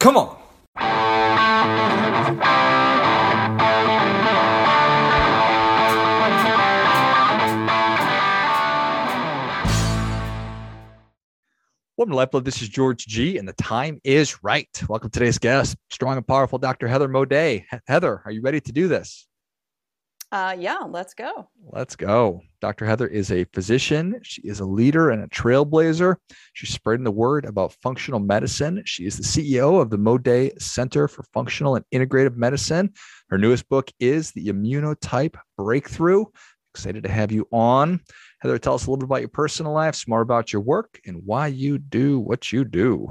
Come 0.00 0.16
on. 0.16 0.34
Welcome 11.98 12.12
to 12.12 12.16
Lifeblood. 12.16 12.46
This 12.46 12.62
is 12.62 12.70
George 12.70 13.06
G, 13.06 13.36
and 13.36 13.46
the 13.46 13.52
time 13.52 14.00
is 14.02 14.42
right. 14.42 14.66
Welcome 14.88 15.10
to 15.10 15.18
today's 15.18 15.36
guest, 15.36 15.76
strong 15.90 16.16
and 16.16 16.26
powerful 16.26 16.58
Dr. 16.58 16.88
Heather 16.88 17.06
Moday. 17.06 17.66
Heather, 17.86 18.22
are 18.24 18.30
you 18.30 18.40
ready 18.40 18.62
to 18.62 18.72
do 18.72 18.88
this? 18.88 19.28
Uh, 20.32 20.54
yeah, 20.56 20.78
let's 20.88 21.12
go. 21.12 21.48
Let's 21.72 21.96
go. 21.96 22.42
Dr. 22.60 22.86
Heather 22.86 23.08
is 23.08 23.32
a 23.32 23.44
physician. 23.52 24.20
She 24.22 24.42
is 24.42 24.60
a 24.60 24.64
leader 24.64 25.10
and 25.10 25.24
a 25.24 25.28
trailblazer. 25.28 26.16
She's 26.52 26.70
spreading 26.70 27.02
the 27.02 27.10
word 27.10 27.44
about 27.46 27.72
functional 27.82 28.20
medicine. 28.20 28.82
She 28.84 29.06
is 29.06 29.16
the 29.16 29.24
CEO 29.24 29.80
of 29.80 29.90
the 29.90 29.98
Moday 29.98 30.60
Center 30.62 31.08
for 31.08 31.24
Functional 31.34 31.74
and 31.74 31.84
Integrative 31.92 32.36
Medicine. 32.36 32.92
Her 33.28 33.38
newest 33.38 33.68
book 33.68 33.90
is 33.98 34.30
The 34.30 34.46
Immunotype 34.46 35.36
Breakthrough. 35.56 36.26
Excited 36.74 37.02
to 37.02 37.10
have 37.10 37.32
you 37.32 37.48
on. 37.50 38.00
Heather, 38.40 38.58
tell 38.58 38.74
us 38.74 38.86
a 38.86 38.90
little 38.90 39.00
bit 39.00 39.06
about 39.06 39.20
your 39.22 39.28
personal 39.30 39.72
life, 39.72 39.96
some 39.96 40.10
more 40.10 40.20
about 40.20 40.52
your 40.52 40.62
work, 40.62 41.00
and 41.04 41.22
why 41.24 41.48
you 41.48 41.76
do 41.76 42.20
what 42.20 42.52
you 42.52 42.64
do. 42.64 43.08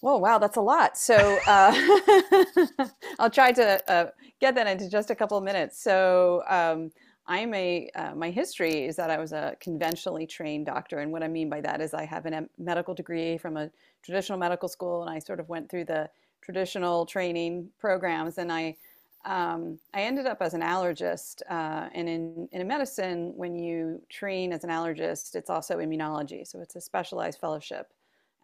Well, 0.00 0.20
wow, 0.20 0.38
that's 0.38 0.56
a 0.56 0.60
lot. 0.60 0.96
So 0.96 1.42
uh, 1.46 1.72
I'll 3.18 3.30
try 3.30 3.50
to 3.52 3.90
uh, 3.90 4.10
get 4.40 4.54
that 4.54 4.66
into 4.66 4.88
just 4.88 5.10
a 5.10 5.14
couple 5.14 5.36
of 5.36 5.42
minutes. 5.44 5.82
So 5.82 6.42
um, 6.48 6.92
I'm 7.26 7.52
a 7.52 7.90
uh, 7.96 8.14
my 8.14 8.30
history 8.30 8.84
is 8.86 8.96
that 8.96 9.10
I 9.10 9.18
was 9.18 9.32
a 9.32 9.56
conventionally 9.60 10.26
trained 10.26 10.66
doctor, 10.66 11.00
and 11.00 11.10
what 11.10 11.22
I 11.24 11.28
mean 11.28 11.48
by 11.50 11.60
that 11.62 11.80
is 11.80 11.94
I 11.94 12.04
have 12.04 12.26
a 12.26 12.48
medical 12.58 12.94
degree 12.94 13.38
from 13.38 13.56
a 13.56 13.70
traditional 14.02 14.38
medical 14.38 14.68
school, 14.68 15.02
and 15.02 15.10
I 15.10 15.18
sort 15.18 15.40
of 15.40 15.48
went 15.48 15.68
through 15.68 15.86
the 15.86 16.08
traditional 16.42 17.04
training 17.04 17.68
programs, 17.80 18.38
and 18.38 18.52
I 18.52 18.76
um, 19.24 19.80
I 19.92 20.02
ended 20.02 20.26
up 20.26 20.40
as 20.40 20.54
an 20.54 20.62
allergist, 20.62 21.42
uh, 21.50 21.88
and 21.92 22.08
in 22.08 22.48
in 22.52 22.66
medicine, 22.68 23.32
when 23.36 23.56
you 23.56 24.00
train 24.08 24.52
as 24.52 24.62
an 24.62 24.70
allergist, 24.70 25.34
it's 25.34 25.50
also 25.50 25.78
immunology, 25.78 26.46
so 26.46 26.60
it's 26.60 26.76
a 26.76 26.80
specialized 26.80 27.40
fellowship 27.40 27.92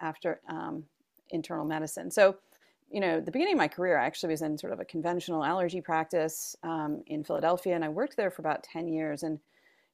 after 0.00 0.40
um, 0.48 0.84
internal 1.34 1.64
medicine. 1.64 2.10
So 2.10 2.36
you 2.90 3.00
know, 3.00 3.20
the 3.20 3.32
beginning 3.32 3.54
of 3.54 3.58
my 3.58 3.66
career, 3.66 3.98
I 3.98 4.06
actually 4.06 4.30
was 4.34 4.42
in 4.42 4.56
sort 4.56 4.72
of 4.72 4.78
a 4.78 4.84
conventional 4.84 5.42
allergy 5.42 5.80
practice 5.80 6.54
um, 6.62 7.02
in 7.06 7.24
Philadelphia, 7.24 7.74
and 7.74 7.84
I 7.84 7.88
worked 7.88 8.16
there 8.16 8.30
for 8.30 8.40
about 8.40 8.62
ten 8.62 8.86
years. 8.86 9.24
And 9.24 9.40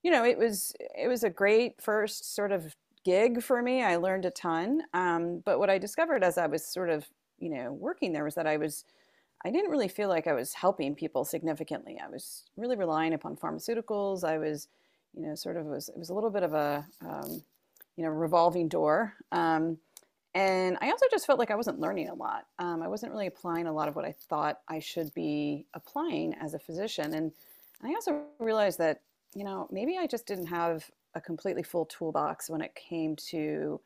you 0.03 0.11
know, 0.11 0.25
it 0.25 0.37
was 0.37 0.75
it 0.79 1.09
was 1.09 1.25
a 1.25 1.31
great 1.31 1.81
first 1.81 2.35
sort 2.35 2.53
of 2.53 2.77
gig 3.05 3.43
for 3.43 3.63
me. 3.63 3.83
I 3.83 3.97
learned 3.97 4.27
a 4.27 4.31
ton. 4.31 4.83
Um, 4.93 5.43
but 5.47 5.59
what 5.59 5.71
I 5.71 5.79
discovered 5.79 6.23
as 6.23 6.37
I 6.37 6.47
was 6.47 6.65
sort 6.65 6.91
of 6.91 7.09
you 7.39 7.49
know 7.49 7.73
working 7.73 8.13
there 8.13 8.25
was 8.25 8.35
that 8.35 8.47
I 8.47 8.59
was 8.59 8.85
I 9.45 9.51
didn't 9.51 9.71
really 9.71 9.89
feel 9.89 10.09
like 10.09 10.27
I 10.27 10.35
was 10.35 10.53
helping 10.53 10.95
people 10.95 11.25
significantly. 11.25 11.99
I 12.03 12.09
was 12.09 12.45
really 12.57 12.77
relying 12.77 13.15
upon 13.15 13.37
pharmaceuticals. 13.37 14.23
I 14.25 14.37
was, 14.37 14.69
you 15.17 15.27
know, 15.27 15.35
sort 15.35 15.57
of 15.57 15.65
was 15.67 15.89
it 15.89 15.97
was 15.97 16.11
a 16.11 16.15
little 16.15 16.31
bit 16.31 16.43
of 16.43 16.53
a 16.53 16.87
um, 17.01 17.43
you 17.97 18.05
know 18.05 18.11
revolving 18.11 18.69
door. 18.69 19.15
Um, 19.33 19.79
and 20.35 20.79
I 20.81 20.91
also 20.91 21.07
just 21.11 21.27
felt 21.27 21.39
like 21.39 21.51
I 21.51 21.57
wasn't 21.57 21.81
learning 21.81 22.09
a 22.09 22.15
lot. 22.15 22.47
Um, 22.59 22.83
I 22.83 22.89
wasn't 22.89 23.13
really 23.13 23.27
applying 23.27 23.67
a 23.67 23.73
lot 23.73 23.89
of 23.89 23.97
what 23.97 24.05
I 24.05 24.15
thought 24.29 24.61
I 24.69 24.79
should 24.79 25.13
be 25.13 25.67
applying 25.75 26.35
as 26.35 26.55
a 26.55 26.59
physician. 26.59 27.15
And 27.15 27.33
I 27.83 27.89
also 27.89 28.23
realized 28.39 28.79
that, 28.79 29.01
you 29.35 29.45
know, 29.45 29.67
maybe 29.73 29.99
I 29.99 30.07
just 30.07 30.27
didn't 30.27 30.47
have 30.47 30.89
a 31.17 31.21
completely 31.21 31.65
full 31.65 31.87
toolbox 31.87 32.49
when 32.49 32.61
it 32.61 32.75
came 32.77 33.17
to, 33.17 33.81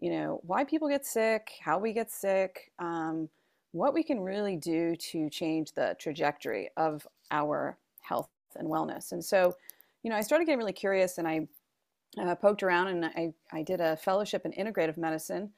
you 0.00 0.10
know, 0.10 0.40
why 0.42 0.64
people 0.64 0.88
get 0.88 1.06
sick, 1.06 1.52
how 1.60 1.78
we 1.78 1.92
get 1.92 2.10
sick, 2.10 2.72
um, 2.80 3.28
what 3.70 3.94
we 3.94 4.02
can 4.02 4.20
really 4.20 4.56
do 4.56 4.96
to 4.96 5.30
change 5.30 5.72
the 5.72 5.96
trajectory 6.00 6.70
of 6.76 7.06
our 7.30 7.78
health 8.00 8.30
and 8.56 8.68
wellness. 8.68 9.12
And 9.12 9.24
so, 9.24 9.54
you 10.02 10.10
know, 10.10 10.16
I 10.16 10.22
started 10.22 10.46
getting 10.46 10.58
really 10.58 10.72
curious 10.72 11.18
and 11.18 11.28
I 11.28 11.46
uh, 12.20 12.34
poked 12.34 12.64
around 12.64 12.88
and 12.88 13.04
I, 13.04 13.32
I 13.52 13.62
did 13.62 13.80
a 13.80 13.96
fellowship 13.96 14.44
in 14.44 14.52
integrative 14.52 14.96
medicine 14.96 15.52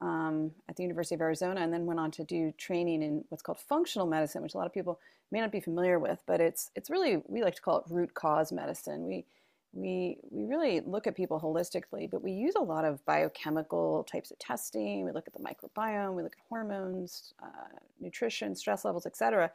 um, 0.00 0.52
at 0.68 0.76
the 0.76 0.82
University 0.82 1.14
of 1.14 1.20
Arizona, 1.20 1.60
and 1.60 1.72
then 1.72 1.86
went 1.86 2.00
on 2.00 2.10
to 2.12 2.24
do 2.24 2.52
training 2.56 3.02
in 3.02 3.24
what's 3.28 3.42
called 3.42 3.58
functional 3.58 4.06
medicine, 4.06 4.42
which 4.42 4.54
a 4.54 4.58
lot 4.58 4.66
of 4.66 4.72
people 4.72 5.00
may 5.30 5.40
not 5.40 5.52
be 5.52 5.60
familiar 5.60 5.98
with. 5.98 6.22
But 6.26 6.40
it's 6.40 6.70
it's 6.74 6.90
really 6.90 7.22
we 7.26 7.42
like 7.42 7.56
to 7.56 7.62
call 7.62 7.78
it 7.78 7.84
root 7.90 8.14
cause 8.14 8.52
medicine. 8.52 9.06
We 9.06 9.24
we 9.72 10.18
we 10.30 10.44
really 10.44 10.80
look 10.80 11.06
at 11.06 11.16
people 11.16 11.40
holistically, 11.40 12.10
but 12.10 12.22
we 12.22 12.32
use 12.32 12.54
a 12.56 12.62
lot 12.62 12.84
of 12.84 13.04
biochemical 13.04 14.04
types 14.04 14.30
of 14.30 14.38
testing. 14.38 15.04
We 15.04 15.12
look 15.12 15.26
at 15.26 15.34
the 15.34 15.40
microbiome, 15.40 16.14
we 16.14 16.22
look 16.22 16.32
at 16.32 16.44
hormones, 16.48 17.34
uh, 17.42 17.78
nutrition, 18.00 18.54
stress 18.54 18.84
levels, 18.84 19.06
etc., 19.06 19.50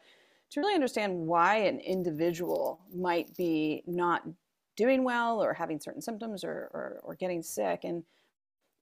to 0.52 0.60
really 0.60 0.76
understand 0.76 1.18
why 1.18 1.58
an 1.58 1.80
individual 1.80 2.80
might 2.94 3.36
be 3.36 3.82
not 3.88 4.24
doing 4.76 5.04
well 5.04 5.42
or 5.44 5.54
having 5.54 5.80
certain 5.80 6.02
symptoms 6.02 6.44
or, 6.44 6.70
or, 6.74 7.00
or 7.04 7.16
getting 7.16 7.42
sick 7.42 7.82
and 7.84 8.04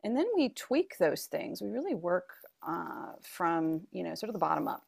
and 0.04 0.16
then 0.16 0.26
we 0.36 0.50
tweak 0.50 0.98
those 0.98 1.26
things. 1.26 1.62
We 1.62 1.70
really 1.70 1.96
work 1.96 2.30
uh, 2.68 3.14
from 3.22 3.82
you 3.92 4.04
know 4.04 4.16
sort 4.16 4.30
of 4.30 4.34
the 4.34 4.40
bottom 4.40 4.68
up 4.68 4.84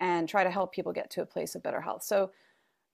and 0.00 0.28
try 0.28 0.44
to 0.44 0.50
help 0.50 0.72
people 0.72 0.92
get 0.92 1.10
to 1.10 1.22
a 1.22 1.26
place 1.26 1.54
of 1.54 1.62
better 1.62 1.80
health. 1.80 2.02
So 2.02 2.30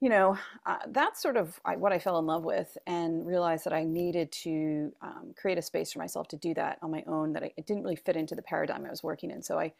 you 0.00 0.08
know 0.08 0.36
uh, 0.66 0.78
that's 0.88 1.22
sort 1.22 1.36
of 1.36 1.60
what 1.78 1.92
i 1.92 1.98
fell 1.98 2.18
in 2.18 2.26
love 2.26 2.42
with 2.42 2.76
and 2.88 3.24
realized 3.24 3.64
that 3.64 3.72
i 3.72 3.84
needed 3.84 4.32
to 4.32 4.92
um, 5.00 5.32
create 5.40 5.58
a 5.58 5.62
space 5.62 5.92
for 5.92 6.00
myself 6.00 6.26
to 6.26 6.36
do 6.36 6.52
that 6.54 6.76
on 6.82 6.90
my 6.90 7.04
own 7.06 7.32
that 7.32 7.44
I, 7.44 7.52
it 7.56 7.66
didn't 7.66 7.84
really 7.84 7.94
fit 7.94 8.16
into 8.16 8.34
the 8.34 8.42
paradigm 8.42 8.84
i 8.84 8.90
was 8.90 9.04
working 9.04 9.30
in. 9.30 9.42
So 9.42 9.60
i 9.60 9.72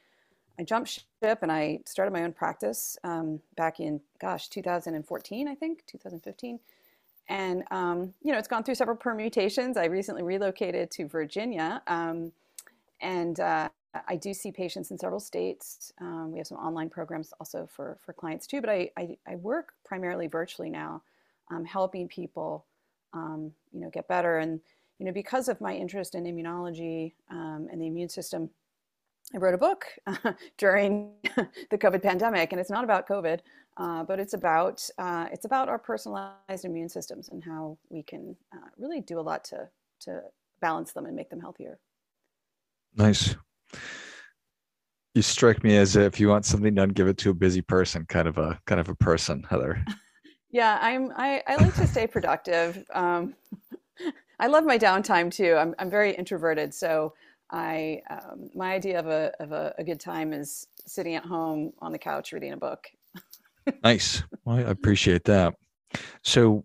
I 0.59 0.65
jumped 0.65 0.91
ship 1.22 1.39
and 1.43 1.50
I 1.50 1.81
started 1.87 2.12
my 2.12 2.25
own 2.25 2.33
practice 2.33 2.99
um, 3.04 3.41
back 3.56 3.81
in, 3.81 4.00
gosh, 4.21 4.49
2014, 4.49 5.49
I 5.49 5.54
think, 5.54 5.84
2015 5.87 6.60
and 7.32 7.65
um, 7.70 8.12
you 8.22 8.31
know 8.31 8.38
it's 8.38 8.47
gone 8.47 8.62
through 8.62 8.75
several 8.75 8.97
permutations. 8.97 9.78
I 9.78 9.87
recently 9.87 10.22
relocated 10.22 10.91
to 10.93 11.09
Virginia, 11.09 11.82
um, 11.87 12.31
and 13.00 13.41
uh, 13.41 13.70
I 14.06 14.16
do 14.16 14.34
see 14.34 14.53
patients 14.53 14.91
in 14.91 14.98
several 14.98 15.19
states. 15.19 15.92
Um, 15.98 16.31
we 16.31 16.38
have 16.38 16.47
some 16.47 16.59
online 16.59 16.91
programs 16.91 17.32
also 17.41 17.66
for 17.75 17.97
for 18.04 18.12
clients 18.12 18.47
too, 18.47 18.60
but 18.60 18.69
I 18.69 18.91
I, 18.98 19.16
I 19.26 19.37
work 19.37 19.72
primarily 19.82 20.26
virtually 20.26 20.69
now, 20.69 21.03
um, 21.50 21.65
helping 21.65 22.06
people 22.06 22.66
um, 23.15 23.53
you 23.72 23.81
know 23.81 23.88
get 23.88 24.09
better 24.09 24.37
and 24.37 24.60
you 24.98 25.06
know 25.06 25.12
because 25.12 25.48
of 25.48 25.59
my 25.59 25.75
interest 25.75 26.15
in 26.15 26.25
immunology 26.25 27.15
um, 27.31 27.66
and 27.72 27.81
the 27.81 27.87
immune 27.87 28.10
system. 28.10 28.50
I 29.34 29.38
wrote 29.38 29.55
a 29.55 29.59
book 29.59 29.87
during 30.59 31.12
the 31.71 31.78
COVID 31.78 32.03
pandemic, 32.03 32.53
and 32.53 32.60
it's 32.60 32.71
not 32.71 32.84
about 32.84 33.09
COVID, 33.09 33.41
uh, 33.77 34.05
but 34.05 34.21
it's 34.21 34.34
about 34.34 34.87
uh, 34.99 35.27
it's 35.33 35.44
about 35.44 35.69
our 35.69 35.78
personalized 35.78 36.65
immune 36.65 36.88
systems 36.88 37.31
and 37.31 37.43
how 37.43 37.78
we 37.88 38.03
can 38.03 38.37
uh, 38.55 38.69
really 38.77 39.00
do 39.00 39.19
a 39.19 39.22
lot 39.22 39.44
to 39.44 39.69
to 40.00 40.21
balance 40.60 40.93
them 40.93 41.06
and 41.06 41.16
make 41.16 41.31
them 41.31 41.41
healthier. 41.41 41.78
Nice. 42.97 43.37
You 45.15 45.22
strike 45.22 45.62
me 45.62 45.77
as 45.77 45.97
if 45.97 46.19
you 46.19 46.28
want 46.28 46.47
something 46.47 46.75
done, 46.75 46.91
give 46.91 47.06
it 47.06 47.19
to 47.19 47.31
a 47.31 47.34
busy 47.34 47.60
person, 47.60 48.06
kind 48.06 48.28
of 48.28 48.39
a 48.39 48.60
kind 48.66 48.81
of 48.81 48.89
a 48.89 48.94
person, 48.94 49.44
Heather. 49.49 49.84
yeah, 50.50 50.78
I'm. 50.81 51.12
I, 51.16 51.43
I 51.47 51.56
like 51.56 51.75
to 51.75 51.87
stay 51.87 52.06
productive. 52.06 52.84
Um, 52.94 53.34
I 54.39 54.47
love 54.47 54.65
my 54.65 54.78
downtime 54.78 55.31
too. 55.31 55.54
I'm 55.54 55.75
I'm 55.78 55.91
very 55.91 56.15
introverted, 56.15 56.72
so 56.72 57.15
I 57.53 58.03
um, 58.11 58.51
my 58.55 58.73
idea 58.73 58.99
of 58.99 59.07
a 59.07 59.33
of 59.39 59.53
a, 59.53 59.75
a 59.79 59.85
good 59.85 60.01
time 60.01 60.33
is 60.33 60.67
sitting 60.87 61.15
at 61.15 61.25
home 61.25 61.73
on 61.81 61.93
the 61.93 61.99
couch 61.99 62.33
reading 62.33 62.53
a 62.53 62.57
book 62.57 62.89
nice. 63.85 64.23
Well, 64.45 64.57
I 64.57 64.61
appreciate 64.63 65.25
that. 65.25 65.55
So 66.25 66.65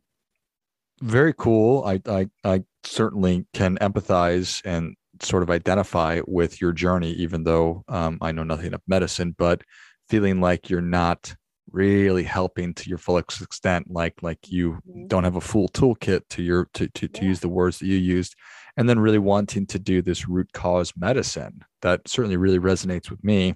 very 1.01 1.33
cool. 1.33 1.83
I, 1.85 2.01
I 2.07 2.27
I 2.43 2.63
certainly 2.83 3.45
can 3.53 3.77
empathize 3.79 4.61
and 4.65 4.95
sort 5.21 5.43
of 5.43 5.49
identify 5.49 6.21
with 6.27 6.61
your 6.61 6.71
journey, 6.71 7.11
even 7.13 7.43
though 7.43 7.83
um, 7.87 8.17
I 8.21 8.31
know 8.31 8.43
nothing 8.43 8.73
of 8.73 8.81
medicine, 8.87 9.35
but 9.37 9.61
feeling 10.09 10.41
like 10.41 10.69
you're 10.69 10.81
not 10.81 11.35
really 11.71 12.23
helping 12.23 12.73
to 12.73 12.89
your 12.89 12.97
full 12.97 13.17
extent, 13.17 13.91
like 13.91 14.13
like 14.21 14.39
you 14.47 14.79
mm-hmm. 14.89 15.07
don't 15.07 15.23
have 15.23 15.35
a 15.35 15.41
full 15.41 15.67
toolkit 15.69 16.21
to 16.29 16.41
your 16.41 16.67
to 16.73 16.87
to, 16.87 17.07
to 17.07 17.21
yeah. 17.21 17.27
use 17.27 17.39
the 17.41 17.49
words 17.49 17.79
that 17.79 17.87
you 17.87 17.97
used, 17.97 18.35
and 18.77 18.87
then 18.87 18.99
really 18.99 19.17
wanting 19.17 19.65
to 19.65 19.79
do 19.79 20.01
this 20.01 20.27
root 20.27 20.53
cause 20.53 20.93
medicine 20.95 21.63
that 21.81 22.07
certainly 22.07 22.37
really 22.37 22.59
resonates 22.59 23.09
with 23.09 23.23
me 23.23 23.55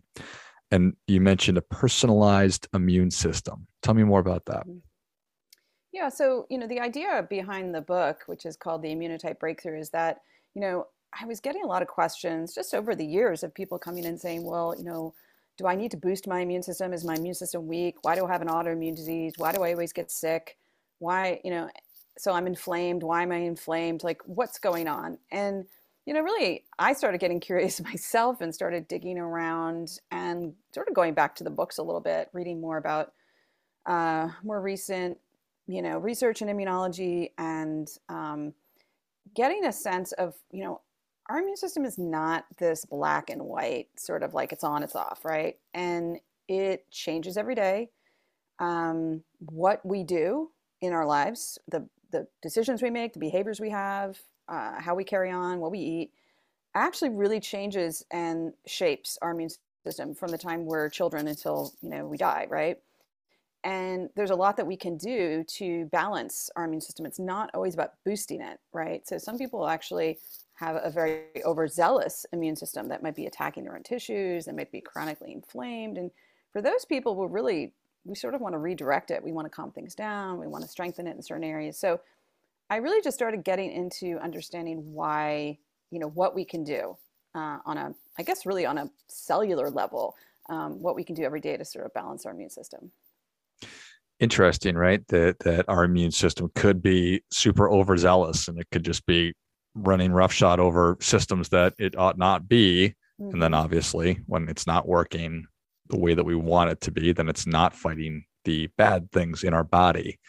and 0.71 0.95
you 1.06 1.19
mentioned 1.21 1.57
a 1.57 1.62
personalized 1.62 2.68
immune 2.73 3.12
system. 3.12 3.68
Tell 3.83 3.94
me 3.94 4.03
more 4.03 4.19
about 4.19 4.45
that. 4.45 4.65
Mm-hmm. 4.68 4.79
Yeah, 5.94 6.07
so 6.07 6.45
you 6.50 6.57
know 6.57 6.68
the 6.68 6.79
idea 6.79 7.27
behind 7.29 7.75
the 7.75 7.81
book, 7.81 8.23
which 8.27 8.45
is 8.45 8.56
called 8.56 8.81
the 8.81 8.95
Immunotype 8.95 9.39
Breakthrough, 9.39 9.79
is 9.79 9.89
that 9.89 10.21
you 10.56 10.62
know 10.62 10.88
I 11.19 11.25
was 11.25 11.41
getting 11.41 11.63
a 11.63 11.67
lot 11.67 11.81
of 11.81 11.89
questions 11.89 12.56
just 12.56 12.74
over 12.74 12.95
the 12.95 13.06
years 13.06 13.44
of 13.44 13.53
people 13.53 13.77
coming 13.77 14.06
in 14.06 14.17
saying, 14.17 14.45
well, 14.45 14.74
you 14.77 14.85
know, 14.85 15.13
do 15.57 15.67
I 15.67 15.75
need 15.75 15.91
to 15.91 15.97
boost 15.97 16.27
my 16.27 16.39
immune 16.39 16.63
system? 16.63 16.94
Is 16.94 17.03
my 17.03 17.15
immune 17.15 17.33
system 17.33 17.67
weak? 17.67 17.97
Why 18.03 18.15
do 18.15 18.25
I 18.25 18.31
have 18.31 18.41
an 18.41 18.47
autoimmune 18.47 18.95
disease? 18.95 19.33
Why 19.35 19.51
do 19.51 19.63
I 19.63 19.74
always 19.74 19.91
get 19.91 20.09
sick? 20.09 20.57
Why, 21.00 21.41
you 21.44 21.51
know, 21.51 21.69
so 22.18 22.34
I'm 22.34 22.48
inflamed. 22.48 23.04
Why 23.04 23.24
am 23.24 23.31
I 23.31 23.38
inflamed? 23.38 24.04
Like, 24.04 24.22
what's 24.25 24.60
going 24.60 24.88
on? 24.88 25.18
And 25.31 25.66
you 26.06 26.13
know, 26.16 26.22
really, 26.22 26.66
I 26.80 26.94
started 26.94 27.19
getting 27.19 27.40
curious 27.40 27.81
myself 27.84 28.42
and 28.42 28.54
started 28.54 28.88
digging 28.88 29.18
around 29.18 30.00
and 30.12 30.54
sort 30.74 30.88
of 30.88 30.94
going 30.94 31.13
back 31.13 31.36
to 31.36 31.44
the 31.44 31.50
books 31.50 31.78
a 31.78 31.84
little 31.84 32.02
bit, 32.02 32.30
reading 32.34 32.60
more 32.60 32.78
about 32.78 33.13
uh, 33.86 34.30
more 34.44 34.62
recent, 34.62 35.18
you 35.68 35.81
know, 35.81 35.98
research 35.98 36.42
in 36.42 36.48
immunology 36.48 37.31
and 37.38 37.88
um, 38.10 38.54
getting 39.36 39.66
a 39.66 39.72
sense 39.72 40.12
of, 40.13 40.36
you 40.52 40.63
know, 40.63 40.81
our 41.30 41.40
immune 41.40 41.56
system 41.56 41.86
is 41.86 41.98
not 41.98 42.46
this 42.58 42.84
black 42.84 43.30
and 43.30 43.42
white 43.42 43.88
sort 43.96 44.22
of 44.24 44.34
like 44.34 44.52
it's 44.52 44.63
on, 44.63 44.84
it's 44.84 44.96
off, 44.96 45.24
right? 45.24 45.58
And 45.74 46.18
it 46.48 46.90
changes 46.92 47.38
every 47.38 47.56
day. 47.56 47.90
Um, 48.60 49.24
what 49.40 49.84
we 49.86 50.04
do 50.04 50.52
in 50.81 50.94
our 50.94 51.06
lives, 51.06 51.58
the 51.69 51.88
the 52.12 52.28
decisions 52.42 52.81
we 52.81 52.90
make, 52.90 53.13
the 53.13 53.19
behaviors 53.19 53.60
we 53.60 53.69
have, 53.69 54.18
uh, 54.48 54.80
how 54.80 54.96
we 54.96 55.04
carry 55.04 55.31
on, 55.31 55.60
what 55.60 55.72
we 55.72 55.80
eat, 55.80 56.12
actually 56.75 57.10
really 57.10 57.40
changes 57.40 58.06
and 58.12 58.54
shapes 58.66 59.18
our 59.22 59.31
immune 59.31 59.50
system 59.86 60.13
from 60.13 60.31
the 60.31 60.38
time 60.38 60.66
we're 60.66 60.90
children 60.90 61.28
until 61.28 61.74
you 61.81 61.90
know 61.90 62.06
we 62.06 62.18
die, 62.18 62.48
right? 62.50 62.78
And 63.63 64.10
there's 64.16 64.31
a 64.31 64.36
lot 64.36 64.58
that 64.58 64.66
we 64.66 64.75
can 64.75 64.98
do 64.98 65.44
to 65.44 65.86
balance 65.86 66.50
our 66.56 66.66
immune 66.66 66.81
system. 66.81 67.06
It's 67.06 67.19
not 67.19 67.52
always 67.54 67.75
about 67.75 67.94
boosting 68.06 68.42
it, 68.42 68.60
right? 68.74 69.08
So 69.08 69.18
some 69.18 69.38
people 69.38 69.68
actually 69.68 70.18
have 70.56 70.80
a 70.84 70.90
very 70.90 71.25
overzealous 71.46 72.25
immune 72.34 72.56
system 72.56 72.88
that 72.88 73.04
might 73.04 73.16
be 73.16 73.28
attacking 73.28 73.63
their 73.63 73.75
own 73.75 73.84
tissues, 73.84 74.46
that 74.46 74.56
might 74.56 74.72
be 74.72 74.81
chronically 74.81 75.31
inflamed. 75.31 75.98
And 75.98 76.10
for 76.52 76.62
those 76.62 76.86
people, 76.86 77.16
we're 77.16 77.28
really 77.28 77.74
we 78.03 78.15
sort 78.15 78.33
of 78.33 78.42
want 78.42 78.53
to 78.53 78.59
redirect 78.59 79.12
it. 79.12 79.24
We 79.24 79.31
want 79.31 79.45
to 79.45 79.50
calm 79.50 79.71
things 79.71 79.95
down. 79.95 80.39
We 80.39 80.48
want 80.48 80.63
to 80.63 80.69
strengthen 80.69 81.07
it 81.07 81.15
in 81.15 81.21
certain 81.21 81.44
areas. 81.44 81.77
So 81.77 82.01
I 82.69 82.77
really 82.77 83.01
just 83.01 83.18
started 83.18 83.44
getting 83.44 83.71
into 83.71 84.18
understanding 84.19 84.94
why, 84.94 85.59
you 85.92 86.00
know, 86.00 86.09
what 86.09 86.33
we 86.33 86.45
can 86.45 86.63
do 86.63 86.98
uh, 87.36 87.57
on 87.65 87.77
a, 87.77 87.94
I 88.18 88.24
guess, 88.24 88.45
really 88.45 88.65
on 88.65 88.77
a 88.77 88.89
cellular 89.07 89.69
level, 89.69 90.15
um, 90.50 90.81
what 90.81 90.95
we 90.95 91.03
can 91.03 91.15
do 91.15 91.24
every 91.24 91.42
day 91.42 91.57
to 91.57 91.65
sort 91.65 91.86
of 91.86 91.94
balance 91.94 92.25
our 92.25 92.31
immune 92.31 92.50
system. 92.50 92.92
Interesting, 94.19 94.75
right? 94.75 95.06
That 95.07 95.39
that 95.39 95.65
our 95.68 95.83
immune 95.83 96.12
system 96.12 96.51
could 96.53 96.81
be 96.83 97.24
super 97.31 97.71
overzealous, 97.71 98.48
and 98.48 98.59
it 98.59 98.68
could 98.71 98.86
just 98.86 99.06
be 99.07 99.33
running 99.74 100.12
roughshod 100.12 100.59
over 100.59 100.98
systems 101.01 101.50
that 101.50 101.74
it 101.80 101.98
ought 101.98 102.18
not 102.18 102.48
be. 102.48 102.95
Mm-hmm. 103.19 103.33
And 103.33 103.42
then 103.42 103.51
mm-hmm. 103.51 103.63
obviously, 103.63 104.19
when 104.27 104.48
it's 104.48 104.68
not 104.68 104.88
working 104.88 105.45
the 105.91 105.99
way 105.99 106.13
that 106.13 106.23
we 106.23 106.35
want 106.35 106.71
it 106.71 106.81
to 106.81 106.91
be, 106.91 107.11
then 107.11 107.29
it's 107.29 107.45
not 107.45 107.75
fighting 107.75 108.25
the 108.45 108.67
bad 108.77 109.11
things 109.11 109.43
in 109.43 109.53
our 109.53 109.63
body. 109.63 110.19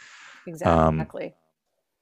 Exactly. 0.47 1.25
Um, 1.25 1.33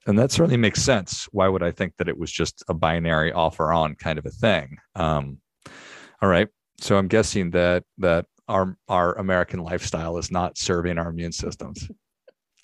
and 0.07 0.19
that 0.19 0.31
certainly 0.31 0.57
makes 0.57 0.81
sense. 0.81 1.27
Why 1.31 1.47
would 1.47 1.63
I 1.63 1.71
think 1.71 1.93
that 1.97 2.09
it 2.09 2.17
was 2.17 2.31
just 2.31 2.63
a 2.67 2.73
binary 2.73 3.31
off 3.31 3.59
or 3.59 3.71
on 3.71 3.95
kind 3.95 4.17
of 4.17 4.25
a 4.25 4.31
thing? 4.31 4.77
Um, 4.95 5.37
all 6.21 6.29
right. 6.29 6.47
So 6.79 6.97
I'm 6.97 7.07
guessing 7.07 7.51
that 7.51 7.83
that 7.99 8.25
our 8.47 8.75
our 8.87 9.13
American 9.13 9.59
lifestyle 9.59 10.17
is 10.17 10.31
not 10.31 10.57
serving 10.57 10.97
our 10.97 11.09
immune 11.09 11.31
systems. 11.31 11.87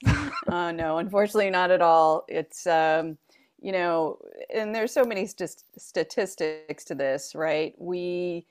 uh, 0.06 0.72
no, 0.72 0.98
unfortunately, 0.98 1.52
not 1.52 1.70
at 1.70 1.82
all. 1.82 2.26
It's 2.28 2.66
um, 2.66 3.18
you 3.60 3.72
know, 3.72 4.18
and 4.54 4.74
there's 4.74 4.92
so 4.92 5.04
many 5.04 5.28
st- 5.28 5.64
statistics 5.78 6.84
to 6.86 6.96
this, 6.96 7.36
right? 7.36 7.74
We 7.78 8.48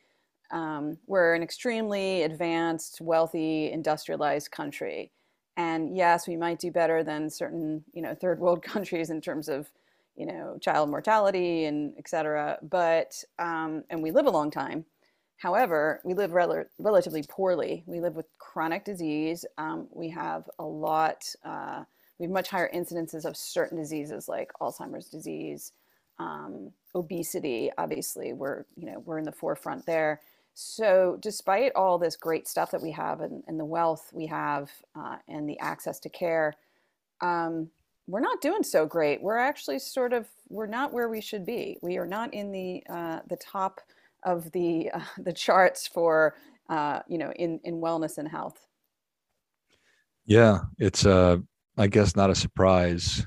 um, 0.50 0.98
we're 1.06 1.34
an 1.34 1.43
extremely 1.43 2.22
advanced, 2.22 3.00
wealthy, 3.00 3.70
industrialized 3.72 4.50
country 4.50 5.10
and 5.56 5.96
yes, 5.96 6.28
we 6.28 6.37
might 6.37 6.58
do 6.58 6.70
better 6.70 7.02
than 7.02 7.31
certain, 7.31 7.84
you 7.93 8.02
know, 8.02 8.14
third 8.14 8.38
world 8.40 8.62
countries 8.64 9.10
in 9.10 9.20
terms 9.20 9.48
of, 9.48 9.70
you 10.16 10.26
know, 10.26 10.58
child 10.60 10.90
mortality 10.90 11.64
and 11.64 11.94
et 11.98 12.08
cetera. 12.08 12.58
But, 12.62 13.22
um, 13.38 13.84
and 13.90 14.02
we 14.02 14.10
live 14.10 14.26
a 14.26 14.31
long 14.31 14.50
time. 14.50 14.84
However, 15.38 16.00
we 16.04 16.14
live 16.14 16.32
rel- 16.32 16.64
relatively 16.78 17.22
poorly. 17.28 17.84
We 17.87 18.00
live 18.00 18.16
with 18.16 18.26
chronic 18.38 18.84
disease. 18.84 19.44
Um, 19.58 19.88
we 19.90 20.10
have 20.10 20.48
a 20.58 20.64
lot, 20.64 21.25
uh, 21.44 21.84
we 22.19 22.25
have 22.25 22.32
much 22.32 22.48
higher 22.48 22.70
incidences 22.75 23.26
of 23.26 23.37
certain 23.37 23.78
diseases 23.78 24.28
like 24.28 24.50
Alzheimer's 24.60 25.08
disease, 25.10 25.72
um, 26.19 26.72
obesity. 26.94 27.70
Obviously, 27.76 28.32
we're, 28.32 28.64
you 28.76 28.87
know, 28.87 29.00
we're 29.00 29.19
in 29.19 29.25
the 29.25 29.32
forefront 29.32 29.84
there. 29.84 30.22
So, 30.58 31.19
despite 31.20 31.73
all 31.76 31.99
this 31.99 32.17
great 32.17 32.49
stuff 32.49 32.70
that 32.70 32.81
we 32.81 32.91
have 32.93 33.20
and, 33.20 33.44
and 33.47 33.61
the 33.61 33.64
wealth 33.67 34.11
we 34.14 34.25
have 34.29 34.70
uh, 34.99 35.17
and 35.29 35.47
the 35.47 35.61
access 35.61 36.00
to 36.00 36.08
care, 36.08 36.55
um, 37.20 37.69
we're 38.06 38.20
not 38.20 38.41
doing 38.41 38.62
so 38.62 38.87
great. 38.87 39.20
We're 39.20 39.37
actually 39.37 39.79
sort 39.81 40.14
of 40.14 40.26
we're 40.49 40.67
not 40.67 40.94
where 40.94 41.11
we 41.11 41.20
should 41.20 41.44
be. 41.44 41.76
We 41.82 41.99
are 41.99 42.06
not 42.06 42.32
in 42.32 42.53
the 42.53 42.82
uh, 42.88 43.20
the 43.29 43.37
top 43.37 43.82
of 44.25 44.50
the 44.53 44.91
uh, 44.94 45.00
the 45.19 45.35
charts 45.35 45.87
for 45.87 46.37
uh, 46.70 47.00
you 47.06 47.19
know 47.19 47.32
in 47.32 47.61
in 47.64 47.75
wellness 47.75 48.17
and 48.17 48.26
health. 48.26 48.67
Yeah, 50.25 50.61
it's 50.79 51.05
uh, 51.05 51.37
I 51.76 51.87
guess 51.88 52.17
not 52.17 52.31
a 52.31 52.35
surprise 52.35 53.26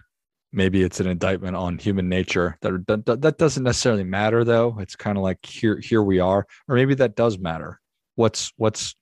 maybe 0.52 0.84
it's 0.84 1.00
an 1.00 1.08
indictment 1.08 1.56
on 1.56 1.78
human 1.78 2.10
nature 2.10 2.58
that 2.62 2.86
that, 2.88 3.22
that 3.22 3.38
doesn't 3.38 3.64
necessarily 3.64 4.04
matter 4.04 4.44
though. 4.44 4.78
It's 4.80 4.96
kind 4.96 5.18
of 5.18 5.24
like 5.24 5.46
here 5.46 5.80
here 5.80 6.04
we 6.04 6.20
are. 6.20 6.46
Or 6.68 6.76
maybe 6.76 6.96
that 6.96 7.16
does 7.16 7.38
matter. 7.38 7.80
What's 8.16 8.52
what's 8.58 8.96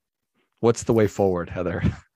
what's 0.59 0.83
the 0.83 0.93
way 0.93 1.07
forward 1.07 1.49
heather? 1.49 1.83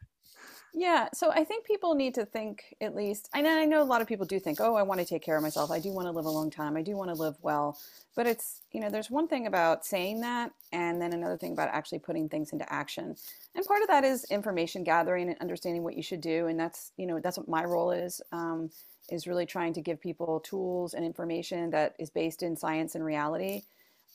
Yeah 0.73 1.09
so 1.13 1.31
i 1.31 1.43
think 1.43 1.65
people 1.65 1.95
need 1.95 2.15
to 2.15 2.25
think 2.25 2.73
at 2.79 2.95
least 2.95 3.29
i 3.33 3.41
know 3.41 3.59
i 3.59 3.65
know 3.65 3.81
a 3.81 3.83
lot 3.83 4.01
of 4.01 4.07
people 4.07 4.25
do 4.25 4.39
think 4.39 4.61
oh 4.61 4.75
i 4.75 4.81
want 4.81 5.01
to 5.01 5.05
take 5.05 5.21
care 5.21 5.35
of 5.35 5.43
myself. 5.43 5.69
I 5.69 5.79
do 5.79 5.91
want 5.91 6.07
to 6.07 6.11
live 6.11 6.25
a 6.25 6.29
long 6.29 6.49
time. 6.49 6.77
I 6.77 6.81
do 6.81 6.95
want 6.95 7.09
to 7.09 7.15
live 7.15 7.35
well. 7.41 7.77
But 8.15 8.25
it's 8.25 8.61
you 8.71 8.79
know 8.79 8.89
there's 8.89 9.11
one 9.11 9.27
thing 9.27 9.47
about 9.47 9.85
saying 9.85 10.21
that 10.21 10.51
and 10.71 11.01
then 11.01 11.11
another 11.13 11.37
thing 11.37 11.51
about 11.51 11.69
actually 11.69 11.99
putting 11.99 12.29
things 12.29 12.53
into 12.53 12.71
action. 12.71 13.15
And 13.53 13.65
part 13.65 13.81
of 13.81 13.89
that 13.89 14.05
is 14.05 14.23
information 14.31 14.83
gathering 14.83 15.27
and 15.27 15.37
understanding 15.41 15.83
what 15.83 15.97
you 15.97 16.03
should 16.03 16.21
do 16.21 16.47
and 16.47 16.57
that's 16.57 16.93
you 16.95 17.05
know 17.05 17.19
that's 17.19 17.37
what 17.37 17.49
my 17.49 17.65
role 17.65 17.91
is. 17.91 18.21
Um, 18.31 18.69
is 19.11 19.27
really 19.27 19.45
trying 19.45 19.73
to 19.73 19.81
give 19.81 19.99
people 19.99 20.39
tools 20.39 20.93
and 20.93 21.05
information 21.05 21.69
that 21.71 21.95
is 21.99 22.09
based 22.09 22.41
in 22.41 22.55
science 22.55 22.95
and 22.95 23.03
reality. 23.03 23.63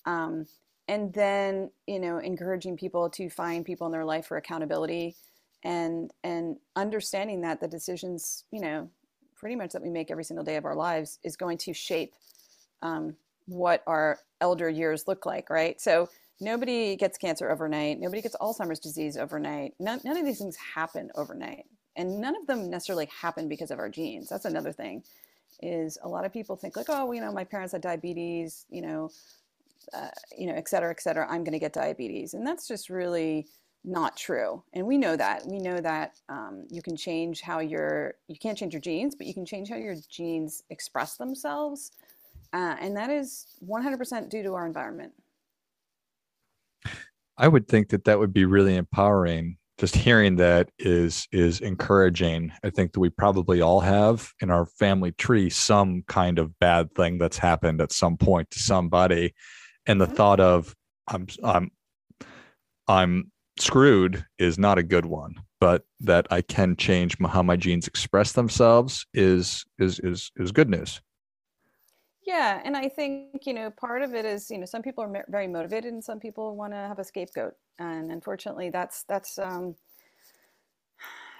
Um, 0.07 0.47
and 0.89 1.13
then, 1.13 1.71
you 1.87 2.01
know, 2.01 2.19
encouraging 2.19 2.77
people 2.77 3.11
to 3.11 3.29
find 3.29 3.65
people 3.65 3.87
in 3.87 3.93
their 3.93 4.05
life 4.05 4.27
for 4.27 4.37
accountability 4.37 5.17
and 5.65 6.13
and 6.23 6.57
understanding 6.77 7.41
that 7.41 7.61
the 7.61 7.69
decisions, 7.69 8.45
you 8.51 8.61
know, 8.61 8.89
pretty 9.37 9.57
much 9.57 9.73
that 9.73 9.83
we 9.83 9.91
make 9.91 10.11
every 10.11 10.25
single 10.25 10.45
day 10.45 10.57
of 10.57 10.65
our 10.65 10.77
lives 10.77 11.19
is 11.25 11.37
going 11.37 11.59
to 11.59 11.75
shape 11.75 12.15
um, 12.83 13.17
what 13.47 13.83
our 13.87 14.19
elder 14.41 14.69
years 14.69 15.09
look 15.09 15.27
like, 15.27 15.51
right? 15.51 15.81
So 15.81 16.09
nobody 16.41 16.97
gets 16.97 17.19
cancer 17.19 17.51
overnight. 17.51 17.99
Nobody 17.99 18.23
gets 18.23 18.37
Alzheimer's 18.37 18.79
disease 18.79 19.17
overnight. 19.17 19.75
None, 19.81 20.01
none 20.05 20.17
of 20.17 20.25
these 20.25 20.39
things 20.39 20.57
happen 20.57 21.11
overnight 21.17 21.67
and 21.97 22.21
none 22.21 22.37
of 22.37 22.47
them 22.47 22.71
necessarily 22.71 23.09
happen 23.21 23.49
because 23.49 23.71
of 23.71 23.79
our 23.79 23.89
genes. 23.89 24.29
That's 24.29 24.45
another 24.45 24.73
thing 24.73 25.03
is 25.63 25.97
a 26.03 26.09
lot 26.09 26.25
of 26.27 26.33
people 26.33 26.55
think 26.55 26.77
like 26.77 26.87
oh 26.91 27.13
you 27.13 27.21
know 27.21 27.33
my 27.33 27.45
parents 27.45 27.73
had 27.73 27.81
diabetes 27.81 28.67
you 28.69 28.83
know 28.83 29.09
uh, 29.95 30.09
you 30.37 30.47
know 30.47 30.55
et 30.55 30.69
cetera 30.69 30.91
et 30.91 31.01
cetera. 31.01 31.27
I'm 31.27 31.45
going 31.45 31.53
to 31.53 31.59
get 31.59 31.73
diabetes. 31.73 32.35
And 32.35 32.47
that's 32.47 32.69
just 32.69 32.91
really 32.91 33.47
not 33.85 34.17
true. 34.17 34.63
And 34.73 34.85
we 34.87 34.99
know 34.99 35.17
that. 35.17 35.47
We 35.47 35.59
know 35.59 35.79
that 35.79 36.17
um, 36.29 36.67
you 36.71 36.83
can 36.83 36.97
change 36.97 37.41
how 37.41 37.61
your 37.61 38.15
you 38.29 38.37
can't 38.37 38.59
change 38.59 38.73
your 38.75 38.81
genes 38.81 39.15
but 39.15 39.27
you 39.27 39.35
can 39.35 39.47
change 39.47 39.69
how 39.71 39.77
your 39.77 39.97
genes 40.09 40.65
express 40.71 41.17
themselves. 41.17 41.93
Uh, 42.53 42.77
and 42.81 42.97
that 42.97 43.11
is 43.11 43.47
100% 43.69 44.29
due 44.29 44.43
to 44.43 44.55
our 44.55 44.67
environment. 44.67 45.13
I 47.39 47.49
would 47.49 47.69
think 47.69 47.91
that 47.91 48.05
that 48.05 48.19
would 48.19 48.33
be 48.33 48.45
really 48.45 48.77
empowering 48.77 49.59
just 49.79 49.95
hearing 49.95 50.37
that 50.37 50.71
is 50.79 51.29
is 51.33 51.61
encouraging. 51.61 52.53
I 52.65 52.71
think 52.71 52.93
that 52.93 53.01
we 53.01 53.11
probably 53.11 53.61
all 53.61 53.81
have 53.81 54.33
in 54.41 54.51
our 54.51 54.67
family 54.67 55.13
tree 55.13 55.51
some 55.51 56.03
kind 56.09 56.39
of 56.39 56.59
bad 56.59 56.95
thing 56.95 57.19
that's 57.19 57.39
happened 57.39 57.81
at 57.81 57.93
some 57.93 58.17
point 58.17 58.51
to 58.53 58.59
somebody. 58.59 59.35
And 59.87 60.01
the 60.01 60.07
mm-hmm. 60.07 60.15
thought 60.15 60.41
of 60.41 60.75
i'm 61.09 61.27
i'm 61.45 61.71
i'm 62.89 63.31
screwed 63.59 64.25
is 64.39 64.59
not 64.59 64.79
a 64.79 64.83
good 64.83 65.07
one. 65.07 65.35
But 65.61 65.85
that 66.01 66.27
i 66.31 66.43
can 66.43 66.77
change 66.77 67.17
how 67.21 67.43
my 67.43 67.57
genes 67.57 67.87
express 67.87 68.33
themselves 68.33 69.07
is 69.15 69.65
is 69.79 69.99
is 70.01 70.31
is 70.37 70.53
good 70.53 70.71
news 70.71 71.01
yeah, 72.27 72.61
and 72.65 72.77
I 72.77 72.89
think 72.89 73.47
you 73.47 73.55
know 73.55 73.71
part 73.71 74.03
of 74.03 74.15
it 74.15 74.25
is 74.25 74.51
you 74.51 74.59
know 74.59 74.67
some 74.67 74.83
people 74.83 75.05
are 75.05 75.25
very 75.29 75.47
motivated 75.47 75.93
and 75.93 76.05
some 76.05 76.19
people 76.21 76.57
want 76.57 76.73
to 76.73 76.77
have 76.79 76.99
a 76.99 77.05
scapegoat, 77.05 77.55
and 77.79 78.11
unfortunately 78.11 78.69
that's 78.71 79.05
that's 79.05 79.39
um, 79.39 79.77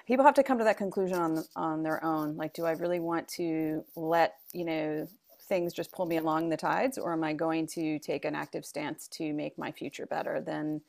people 0.07 0.25
have 0.25 0.35
to 0.35 0.45
come 0.45 0.59
to 0.59 0.65
that 0.65 0.79
conclusion 0.79 1.19
on 1.19 1.45
on 1.57 1.83
their 1.83 2.03
own. 2.05 2.37
Like, 2.37 2.55
do 2.55 2.65
I 2.65 2.73
really 2.73 3.01
want 3.01 3.27
to 3.31 3.85
let 3.97 4.37
you 4.53 4.65
know 4.65 5.09
things 5.49 5.73
just 5.73 5.93
pull 5.93 6.07
me 6.07 6.19
along 6.19 6.49
the 6.49 6.57
tides, 6.57 6.99
or 6.99 7.13
am 7.13 7.25
I 7.25 7.33
going 7.33 7.67
to 7.69 7.99
take 7.99 8.25
an 8.25 8.37
active 8.37 8.65
stance 8.65 9.09
to 9.09 9.33
make 9.33 9.59
my 9.59 9.73
future 9.73 10.07
better 10.07 10.41
than 10.41 10.83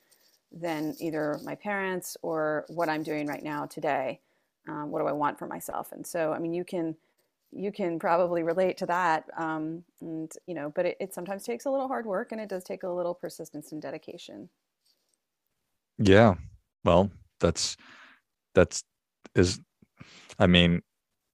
than 0.51 0.95
either 0.99 1.39
my 1.43 1.55
parents 1.55 2.15
or 2.21 2.65
what 2.69 2.87
I'm 2.87 3.03
doing 3.03 3.27
right 3.27 3.43
now 3.43 3.65
today? 3.65 4.21
Um, 4.67 4.91
what 4.91 4.99
do 4.99 5.07
I 5.07 5.13
want 5.13 5.39
for 5.39 5.47
myself? 5.47 5.91
And 5.91 6.05
so, 6.05 6.33
I 6.33 6.39
mean, 6.39 6.53
you 6.53 6.63
can 6.63 6.95
you 7.51 7.71
can 7.71 7.97
probably 7.99 8.43
relate 8.43 8.77
to 8.77 8.85
that. 8.85 9.25
Um, 9.37 9.83
and, 10.01 10.31
you 10.45 10.53
know, 10.53 10.71
but 10.75 10.85
it, 10.85 10.97
it 10.99 11.13
sometimes 11.13 11.43
takes 11.43 11.65
a 11.65 11.71
little 11.71 11.87
hard 11.87 12.05
work 12.05 12.31
and 12.31 12.41
it 12.41 12.49
does 12.49 12.63
take 12.63 12.83
a 12.83 12.89
little 12.89 13.13
persistence 13.13 13.71
and 13.71 13.81
dedication. 13.81 14.49
Yeah. 15.97 16.35
Well, 16.83 17.09
that's, 17.39 17.77
that's, 18.53 18.83
is, 19.35 19.59
I 20.37 20.47
mean, 20.47 20.81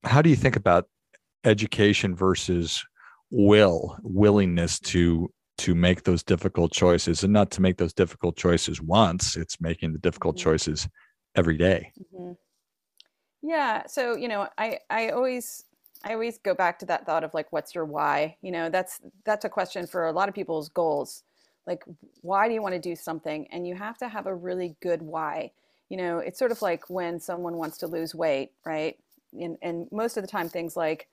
how 0.04 0.22
do 0.22 0.30
you 0.30 0.36
think 0.36 0.56
about 0.56 0.88
education 1.44 2.16
versus 2.16 2.86
will, 3.32 3.98
willingness 4.04 4.80
to, 4.80 5.30
to 5.58 5.76
make 5.76 6.04
those 6.04 6.24
difficult 6.24 6.72
choices 6.72 7.24
and 7.24 7.34
not 7.34 7.52
to 7.52 7.62
make 7.62 7.78
those 7.78 7.94
difficult 7.94 8.38
choices 8.38 8.82
once 8.82 9.36
it's 9.36 9.60
making 9.60 9.94
the 9.94 10.00
difficult 10.00 10.36
mm-hmm. 10.36 10.50
choices 10.50 10.88
every 11.36 11.58
day. 11.58 11.92
Mm-hmm. 12.16 12.34
Yeah. 13.42 13.86
So, 13.88 14.16
you 14.16 14.28
know, 14.28 14.48
I, 14.58 14.80
I 14.90 15.10
always, 15.10 15.66
I 16.04 16.14
always 16.14 16.38
go 16.38 16.54
back 16.54 16.80
to 16.80 16.86
that 16.88 17.06
thought 17.06 17.24
of 17.24 17.34
like, 17.34 17.52
what's 17.52 17.74
your 17.76 17.86
why? 17.86 18.38
You 18.42 18.52
know, 18.52 18.70
that's, 18.70 19.00
that's 19.26 19.46
a 19.46 19.50
question 19.50 19.88
for 19.88 20.08
a 20.08 20.12
lot 20.12 20.30
of 20.30 20.36
people's 20.36 20.70
goals. 20.70 21.24
Like, 21.66 21.84
why 22.22 22.48
do 22.48 22.54
you 22.54 22.62
want 22.62 22.76
to 22.76 22.80
do 22.80 22.96
something? 22.96 23.48
And 23.52 23.66
you 23.66 23.76
have 23.76 23.98
to 24.00 24.10
have 24.10 24.28
a 24.28 24.36
really 24.36 24.76
good 24.82 25.02
why. 25.02 25.52
You 25.90 25.98
know, 25.98 26.18
it's 26.18 26.40
sort 26.40 26.52
of 26.52 26.62
like 26.62 26.90
when 26.90 27.20
someone 27.20 27.56
wants 27.56 27.78
to 27.80 27.88
lose 27.88 28.14
weight, 28.14 28.52
right? 28.66 28.98
And, 29.40 29.58
and 29.62 29.88
most 29.92 30.18
of 30.18 30.24
the 30.24 30.28
time 30.28 30.50
things 30.50 30.76
like, 30.76 31.08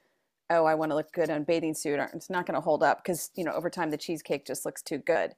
oh, 0.51 0.65
I 0.65 0.75
want 0.75 0.91
to 0.91 0.97
look 0.97 1.13
good 1.13 1.31
a 1.31 1.39
bathing 1.39 1.75
suit, 1.75 2.01
it's 2.13 2.29
not 2.29 2.47
going 2.47 2.57
to 2.57 2.61
hold 2.61 2.83
up 2.83 3.03
because, 3.05 3.31
you 3.37 3.45
know, 3.45 3.53
over 3.53 3.71
time 3.71 3.91
the 3.91 3.97
cheesecake 3.97 4.45
just 4.45 4.65
looks 4.65 4.83
too 4.83 4.99
good. 4.99 5.35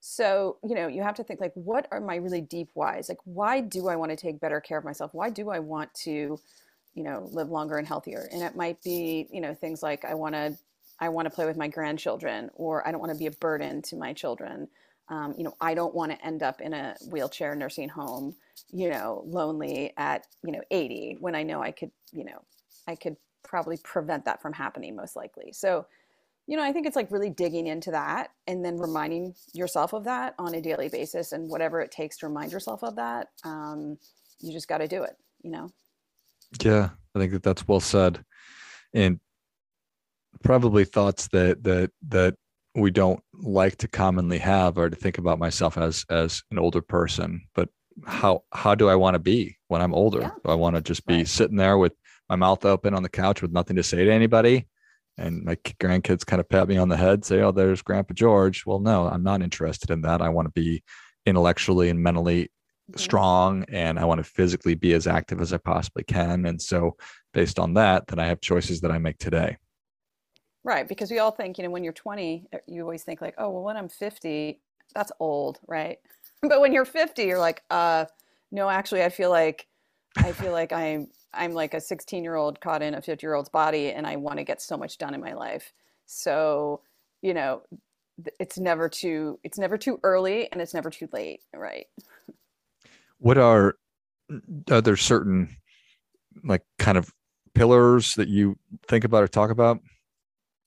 So, 0.00 0.58
you 0.62 0.74
know, 0.74 0.86
you 0.86 1.02
have 1.02 1.14
to 1.16 1.24
think 1.24 1.40
like, 1.40 1.52
what 1.54 1.86
are 1.90 2.00
my 2.00 2.16
really 2.16 2.40
deep 2.40 2.70
whys? 2.74 3.08
Like, 3.08 3.20
why 3.24 3.60
do 3.60 3.88
I 3.88 3.96
want 3.96 4.10
to 4.10 4.16
take 4.16 4.40
better 4.40 4.60
care 4.60 4.78
of 4.78 4.84
myself? 4.84 5.12
Why 5.12 5.28
do 5.28 5.50
I 5.50 5.58
want 5.58 5.92
to, 6.04 6.38
you 6.94 7.02
know, 7.02 7.28
live 7.32 7.50
longer 7.50 7.76
and 7.76 7.86
healthier? 7.86 8.28
And 8.32 8.42
it 8.42 8.56
might 8.56 8.82
be, 8.82 9.28
you 9.30 9.40
know, 9.40 9.54
things 9.54 9.82
like 9.82 10.04
I 10.04 10.14
want 10.14 10.34
to, 10.34 10.56
I 11.00 11.08
want 11.08 11.26
to 11.26 11.30
play 11.30 11.46
with 11.46 11.56
my 11.56 11.68
grandchildren, 11.68 12.50
or 12.54 12.86
I 12.86 12.90
don't 12.90 13.00
want 13.00 13.12
to 13.12 13.18
be 13.18 13.26
a 13.26 13.32
burden 13.32 13.82
to 13.82 13.96
my 13.96 14.12
children. 14.12 14.68
Um, 15.08 15.34
you 15.36 15.44
know, 15.44 15.54
I 15.60 15.74
don't 15.74 15.94
want 15.94 16.12
to 16.12 16.24
end 16.24 16.42
up 16.42 16.60
in 16.60 16.72
a 16.72 16.96
wheelchair 17.10 17.54
nursing 17.54 17.90
home, 17.90 18.36
you 18.70 18.88
know, 18.88 19.22
lonely 19.26 19.92
at, 19.96 20.26
you 20.42 20.52
know, 20.52 20.62
80 20.70 21.18
when 21.20 21.34
I 21.34 21.42
know 21.42 21.62
I 21.62 21.72
could, 21.72 21.90
you 22.12 22.24
know, 22.24 22.42
I 22.86 22.94
could 22.94 23.16
probably 23.42 23.76
prevent 23.84 24.24
that 24.24 24.40
from 24.40 24.52
happening 24.52 24.96
most 24.96 25.14
likely. 25.14 25.52
So, 25.52 25.86
you 26.46 26.56
know, 26.56 26.62
I 26.62 26.72
think 26.72 26.86
it's 26.86 26.96
like 26.96 27.10
really 27.10 27.30
digging 27.30 27.66
into 27.66 27.90
that 27.90 28.30
and 28.46 28.64
then 28.64 28.78
reminding 28.78 29.34
yourself 29.52 29.92
of 29.92 30.04
that 30.04 30.34
on 30.38 30.54
a 30.54 30.60
daily 30.60 30.88
basis 30.88 31.32
and 31.32 31.48
whatever 31.48 31.80
it 31.80 31.90
takes 31.90 32.18
to 32.18 32.26
remind 32.26 32.52
yourself 32.52 32.82
of 32.82 32.96
that. 32.96 33.28
Um, 33.44 33.98
you 34.40 34.52
just 34.52 34.68
got 34.68 34.78
to 34.78 34.88
do 34.88 35.02
it, 35.02 35.16
you 35.42 35.50
know? 35.50 35.70
Yeah, 36.62 36.90
I 37.14 37.18
think 37.18 37.32
that 37.32 37.42
that's 37.42 37.66
well 37.66 37.80
said. 37.80 38.24
And 38.92 39.20
probably 40.42 40.84
thoughts 40.84 41.28
that, 41.28 41.62
that, 41.64 41.90
that 42.08 42.34
we 42.74 42.90
don't 42.90 43.22
like 43.32 43.76
to 43.76 43.88
commonly 43.88 44.38
have 44.38 44.78
are 44.78 44.90
to 44.90 44.96
think 44.96 45.18
about 45.18 45.38
myself 45.38 45.78
as, 45.78 46.04
as 46.10 46.42
an 46.50 46.58
older 46.58 46.80
person, 46.80 47.42
but 47.54 47.68
how, 48.06 48.42
how 48.52 48.74
do 48.74 48.88
I 48.88 48.96
want 48.96 49.14
to 49.14 49.20
be 49.20 49.56
when 49.68 49.80
I'm 49.80 49.94
older? 49.94 50.20
Yeah. 50.20 50.30
Do 50.44 50.50
I 50.50 50.54
want 50.54 50.76
to 50.76 50.82
just 50.82 51.06
be 51.06 51.18
right. 51.18 51.28
sitting 51.28 51.56
there 51.56 51.78
with 51.78 51.92
my 52.28 52.36
mouth 52.36 52.64
open 52.64 52.94
on 52.94 53.02
the 53.02 53.08
couch 53.08 53.42
with 53.42 53.52
nothing 53.52 53.76
to 53.76 53.82
say 53.82 54.04
to 54.04 54.12
anybody? 54.12 54.66
and 55.16 55.44
my 55.44 55.54
grandkids 55.54 56.26
kind 56.26 56.40
of 56.40 56.48
pat 56.48 56.68
me 56.68 56.76
on 56.76 56.88
the 56.88 56.96
head, 56.96 57.24
say, 57.24 57.40
"Oh, 57.40 57.52
there's 57.52 57.82
Grandpa 57.82 58.14
George." 58.14 58.66
Well, 58.66 58.80
no, 58.80 59.06
I'm 59.06 59.22
not 59.22 59.42
interested 59.42 59.90
in 59.90 60.02
that. 60.02 60.20
I 60.20 60.28
want 60.28 60.46
to 60.46 60.52
be 60.52 60.82
intellectually 61.26 61.88
and 61.88 62.02
mentally. 62.02 62.50
Strong, 62.96 63.64
and 63.68 63.98
I 63.98 64.04
want 64.04 64.18
to 64.18 64.24
physically 64.24 64.74
be 64.74 64.92
as 64.94 65.06
active 65.06 65.40
as 65.40 65.52
I 65.52 65.58
possibly 65.58 66.04
can. 66.04 66.46
And 66.46 66.60
so, 66.60 66.96
based 67.32 67.58
on 67.58 67.74
that, 67.74 68.06
then 68.08 68.18
I 68.18 68.26
have 68.26 68.40
choices 68.40 68.80
that 68.82 68.90
I 68.90 68.98
make 68.98 69.18
today. 69.18 69.56
Right, 70.62 70.88
because 70.88 71.10
we 71.10 71.18
all 71.18 71.30
think, 71.30 71.58
you 71.58 71.64
know, 71.64 71.70
when 71.70 71.84
you're 71.84 71.92
20, 71.92 72.46
uh, 72.52 72.58
you 72.66 72.80
always 72.82 73.02
think 73.02 73.20
like, 73.20 73.34
"Oh, 73.38 73.50
well, 73.50 73.62
when 73.62 73.76
I'm 73.76 73.88
50, 73.88 74.60
that's 74.94 75.12
old," 75.20 75.60
right? 75.66 75.98
But 76.42 76.60
when 76.60 76.72
you're 76.74 76.84
50, 76.84 77.24
you're 77.24 77.38
like, 77.38 77.62
"Uh, 77.70 78.06
no, 78.50 78.68
actually, 78.68 79.02
I 79.02 79.08
feel 79.08 79.30
like, 79.30 79.66
I 80.16 80.32
feel 80.32 80.52
like 80.52 80.72
I'm." 80.72 81.08
I'm 81.36 81.52
like 81.52 81.74
a 81.74 81.80
16 81.80 82.22
year 82.22 82.36
old 82.36 82.60
caught 82.60 82.80
in 82.80 82.94
a 82.94 83.02
50 83.02 83.26
year 83.26 83.34
old's 83.34 83.48
body 83.48 83.90
and 83.90 84.06
I 84.06 84.14
want 84.14 84.38
to 84.38 84.44
get 84.44 84.62
so 84.62 84.76
much 84.76 84.98
done 84.98 85.14
in 85.14 85.20
my 85.20 85.32
life. 85.32 85.72
So, 86.06 86.82
you 87.22 87.34
know, 87.34 87.62
it's 88.38 88.58
never 88.58 88.88
too 88.88 89.40
it's 89.42 89.58
never 89.58 89.76
too 89.76 89.98
early 90.04 90.50
and 90.52 90.60
it's 90.62 90.74
never 90.74 90.90
too 90.90 91.08
late, 91.12 91.42
right? 91.52 91.86
What 93.24 93.38
are 93.38 93.74
there 94.68 94.96
certain 94.98 95.56
like 96.44 96.60
kind 96.78 96.98
of 96.98 97.10
pillars 97.54 98.12
that 98.16 98.28
you 98.28 98.58
think 98.86 99.04
about 99.04 99.22
or 99.22 99.28
talk 99.28 99.50
about? 99.50 99.80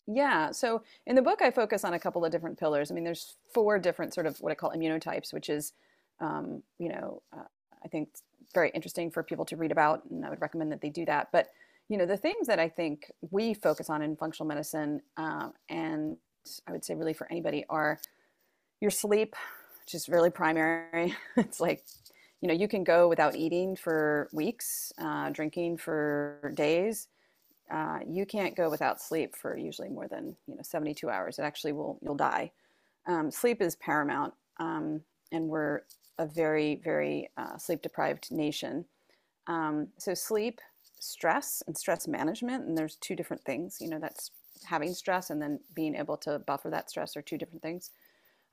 Yeah. 0.08 0.50
So 0.50 0.82
in 1.06 1.16
the 1.16 1.22
book, 1.22 1.44
I 1.44 1.52
focus 1.52 1.84
on 1.84 1.94
a 1.94 2.00
couple 2.00 2.26
of 2.26 2.32
different 2.32 2.58
pillars. 2.58 2.90
I 2.90 2.96
mean, 2.96 3.04
there's 3.04 3.36
four 3.54 3.78
different 3.78 4.16
sort 4.16 4.26
of 4.26 4.42
what 4.42 4.52
I 4.52 4.56
call 4.56 4.72
immunotypes, 4.72 5.32
which 5.32 5.50
is, 5.50 5.74
um, 6.20 6.64
you 6.80 6.90
know, 6.90 7.22
uh, 7.32 7.44
I 7.86 7.90
think 7.90 8.10
very 8.56 8.72
interesting 8.72 9.12
for 9.12 9.22
people 9.22 9.46
to 9.46 9.56
read 9.56 9.72
about, 9.72 10.06
and 10.10 10.26
I 10.26 10.32
would 10.32 10.42
recommend 10.42 10.72
that 10.72 10.82
they 10.82 10.90
do 10.90 11.06
that. 11.06 11.28
But 11.32 11.50
you 11.90 11.98
know, 11.98 12.08
the 12.08 12.18
things 12.18 12.48
that 12.48 12.58
I 12.58 12.70
think 12.70 13.12
we 13.30 13.54
focus 13.54 13.88
on 13.88 14.02
in 14.02 14.16
functional 14.16 14.48
medicine, 14.48 15.02
uh, 15.16 15.50
and 15.70 16.18
I 16.66 16.72
would 16.72 16.84
say 16.84 16.96
really 16.96 17.14
for 17.14 17.32
anybody, 17.32 17.66
are 17.70 18.00
your 18.82 18.90
sleep, 18.90 19.36
which 19.82 19.94
is 19.94 20.10
really 20.10 20.32
primary. 20.32 21.16
it's 21.38 21.60
like 21.60 21.84
you 22.42 22.48
know 22.48 22.54
you 22.54 22.68
can 22.68 22.84
go 22.84 23.08
without 23.08 23.36
eating 23.36 23.76
for 23.76 24.30
weeks, 24.32 24.92
uh, 25.00 25.30
drinking 25.30 25.78
for 25.78 26.52
days. 26.56 27.08
Uh, 27.72 28.00
you 28.08 28.26
can't 28.26 28.56
go 28.56 28.70
without 28.70 29.02
sleep 29.02 29.36
for 29.36 29.58
usually 29.58 29.90
more 29.90 30.08
than 30.08 30.36
you 30.48 30.56
know 30.56 30.62
72 30.62 31.10
hours. 31.10 31.40
It 31.40 31.44
actually 31.44 31.74
will 31.74 32.00
you'll 32.02 32.16
die. 32.16 32.52
Um, 33.08 33.32
sleep 33.32 33.62
is 33.62 33.76
paramount, 33.78 34.34
um, 34.58 35.02
and 35.32 35.48
we're 35.48 35.82
a 36.18 36.26
very, 36.26 36.82
very 36.84 37.30
uh, 37.38 37.58
sleep 37.58 37.82
deprived 37.82 38.32
nation. 38.32 38.86
Um, 39.48 39.88
so, 39.98 40.14
sleep, 40.14 40.60
stress, 41.00 41.64
and 41.68 41.78
stress 41.78 42.08
management, 42.08 42.66
and 42.66 42.78
there's 42.78 42.96
two 42.98 43.16
different 43.16 43.44
things. 43.44 43.78
You 43.80 43.90
know, 43.90 44.00
that's 44.00 44.32
having 44.66 44.94
stress 44.94 45.30
and 45.30 45.42
then 45.42 45.60
being 45.74 45.96
able 45.96 46.18
to 46.18 46.40
buffer 46.40 46.70
that 46.70 46.90
stress 46.90 47.16
are 47.16 47.22
two 47.22 47.38
different 47.38 47.62
things. 47.62 47.92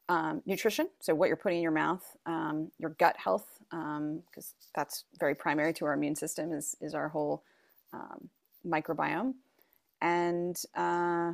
Um, 0.09 0.43
nutrition, 0.45 0.89
so 1.01 1.15
what 1.15 1.29
you're 1.29 1.37
putting 1.37 1.59
in 1.59 1.63
your 1.63 1.73
mouth, 1.73 2.05
um, 2.27 2.71
your 2.79 2.91
gut 2.91 3.17
health, 3.17 3.47
because 3.71 4.55
um, 4.55 4.69
that's 4.75 5.05
very 5.19 5.35
primary 5.35 5.73
to 5.75 5.85
our 5.87 5.95
immune 5.95 6.17
system, 6.17 6.53
is, 6.53 6.77
is 6.81 6.95
our 6.95 7.09
whole 7.09 7.43
um, 7.93 8.29
microbiome, 8.67 9.35
and 10.01 10.61
uh, 10.77 11.33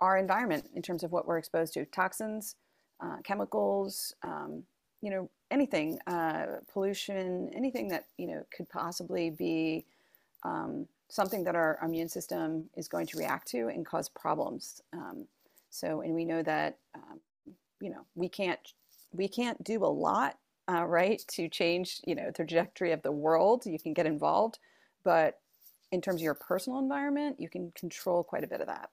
our 0.00 0.16
environment 0.18 0.68
in 0.74 0.82
terms 0.82 1.02
of 1.02 1.12
what 1.12 1.26
we're 1.26 1.38
exposed 1.38 1.74
to 1.74 1.84
toxins, 1.84 2.56
uh, 3.00 3.16
chemicals, 3.24 4.14
um, 4.22 4.62
you 5.02 5.10
know, 5.10 5.30
anything, 5.50 5.98
uh, 6.06 6.46
pollution, 6.72 7.50
anything 7.54 7.88
that, 7.88 8.04
you 8.18 8.26
know, 8.26 8.44
could 8.54 8.68
possibly 8.68 9.30
be 9.30 9.84
um, 10.44 10.86
something 11.08 11.44
that 11.44 11.54
our 11.54 11.78
immune 11.82 12.08
system 12.08 12.68
is 12.76 12.88
going 12.88 13.06
to 13.06 13.18
react 13.18 13.48
to 13.48 13.68
and 13.68 13.84
cause 13.84 14.08
problems. 14.08 14.80
Um, 14.92 15.26
so, 15.70 16.02
and 16.02 16.14
we 16.14 16.24
know 16.24 16.42
that, 16.42 16.78
um, 16.94 17.20
you 17.80 17.90
know, 17.90 18.04
we 18.14 18.28
can't, 18.28 18.60
we 19.12 19.28
can't 19.28 19.62
do 19.64 19.84
a 19.84 19.86
lot, 19.86 20.36
uh, 20.70 20.84
right, 20.84 21.22
to 21.28 21.48
change, 21.48 22.00
you 22.06 22.14
know, 22.14 22.26
the 22.26 22.32
trajectory 22.32 22.92
of 22.92 23.02
the 23.02 23.12
world. 23.12 23.66
You 23.66 23.78
can 23.78 23.92
get 23.92 24.06
involved, 24.06 24.58
but 25.04 25.38
in 25.90 26.00
terms 26.00 26.20
of 26.20 26.24
your 26.24 26.34
personal 26.34 26.78
environment, 26.78 27.40
you 27.40 27.48
can 27.48 27.72
control 27.72 28.22
quite 28.22 28.44
a 28.44 28.48
bit 28.48 28.60
of 28.60 28.68
that 28.68 28.90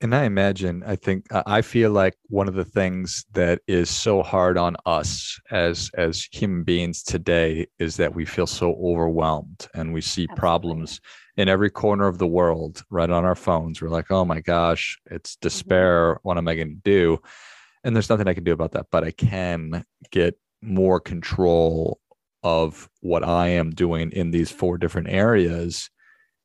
and 0.00 0.14
I 0.14 0.24
imagine, 0.24 0.84
I 0.86 0.94
think, 0.94 1.26
I 1.32 1.60
feel 1.60 1.90
like 1.90 2.14
one 2.28 2.46
of 2.46 2.54
the 2.54 2.64
things 2.64 3.24
that 3.32 3.60
is 3.66 3.90
so 3.90 4.22
hard 4.22 4.56
on 4.56 4.76
us 4.86 5.38
as 5.50 5.90
as 5.96 6.28
human 6.30 6.62
beings 6.62 7.02
today 7.02 7.66
is 7.80 7.96
that 7.96 8.14
we 8.14 8.24
feel 8.24 8.46
so 8.46 8.76
overwhelmed 8.80 9.66
and 9.74 9.92
we 9.92 10.00
see 10.00 10.22
Absolutely. 10.22 10.40
problems 10.40 11.00
in 11.36 11.48
every 11.48 11.70
corner 11.70 12.06
of 12.06 12.18
the 12.18 12.26
world, 12.26 12.84
right 12.90 13.10
on 13.10 13.24
our 13.24 13.34
phones. 13.34 13.82
We're 13.82 13.88
like, 13.88 14.10
oh 14.10 14.24
my 14.24 14.40
gosh, 14.40 14.98
it's 15.10 15.34
mm-hmm. 15.34 15.46
despair. 15.46 16.14
Mm-hmm. 16.14 16.28
What 16.28 16.38
am 16.38 16.48
I 16.48 16.54
going 16.54 16.68
to 16.68 16.82
do? 16.84 17.18
And 17.88 17.96
there's 17.96 18.10
nothing 18.10 18.28
I 18.28 18.34
can 18.34 18.44
do 18.44 18.52
about 18.52 18.72
that, 18.72 18.86
but 18.92 19.02
I 19.02 19.10
can 19.10 19.84
get 20.10 20.38
more 20.62 21.00
control 21.00 21.98
of 22.42 22.88
what 23.00 23.24
I 23.24 23.48
am 23.48 23.70
doing 23.70 24.12
in 24.12 24.30
these 24.30 24.50
four 24.50 24.78
different 24.78 25.08
areas 25.08 25.90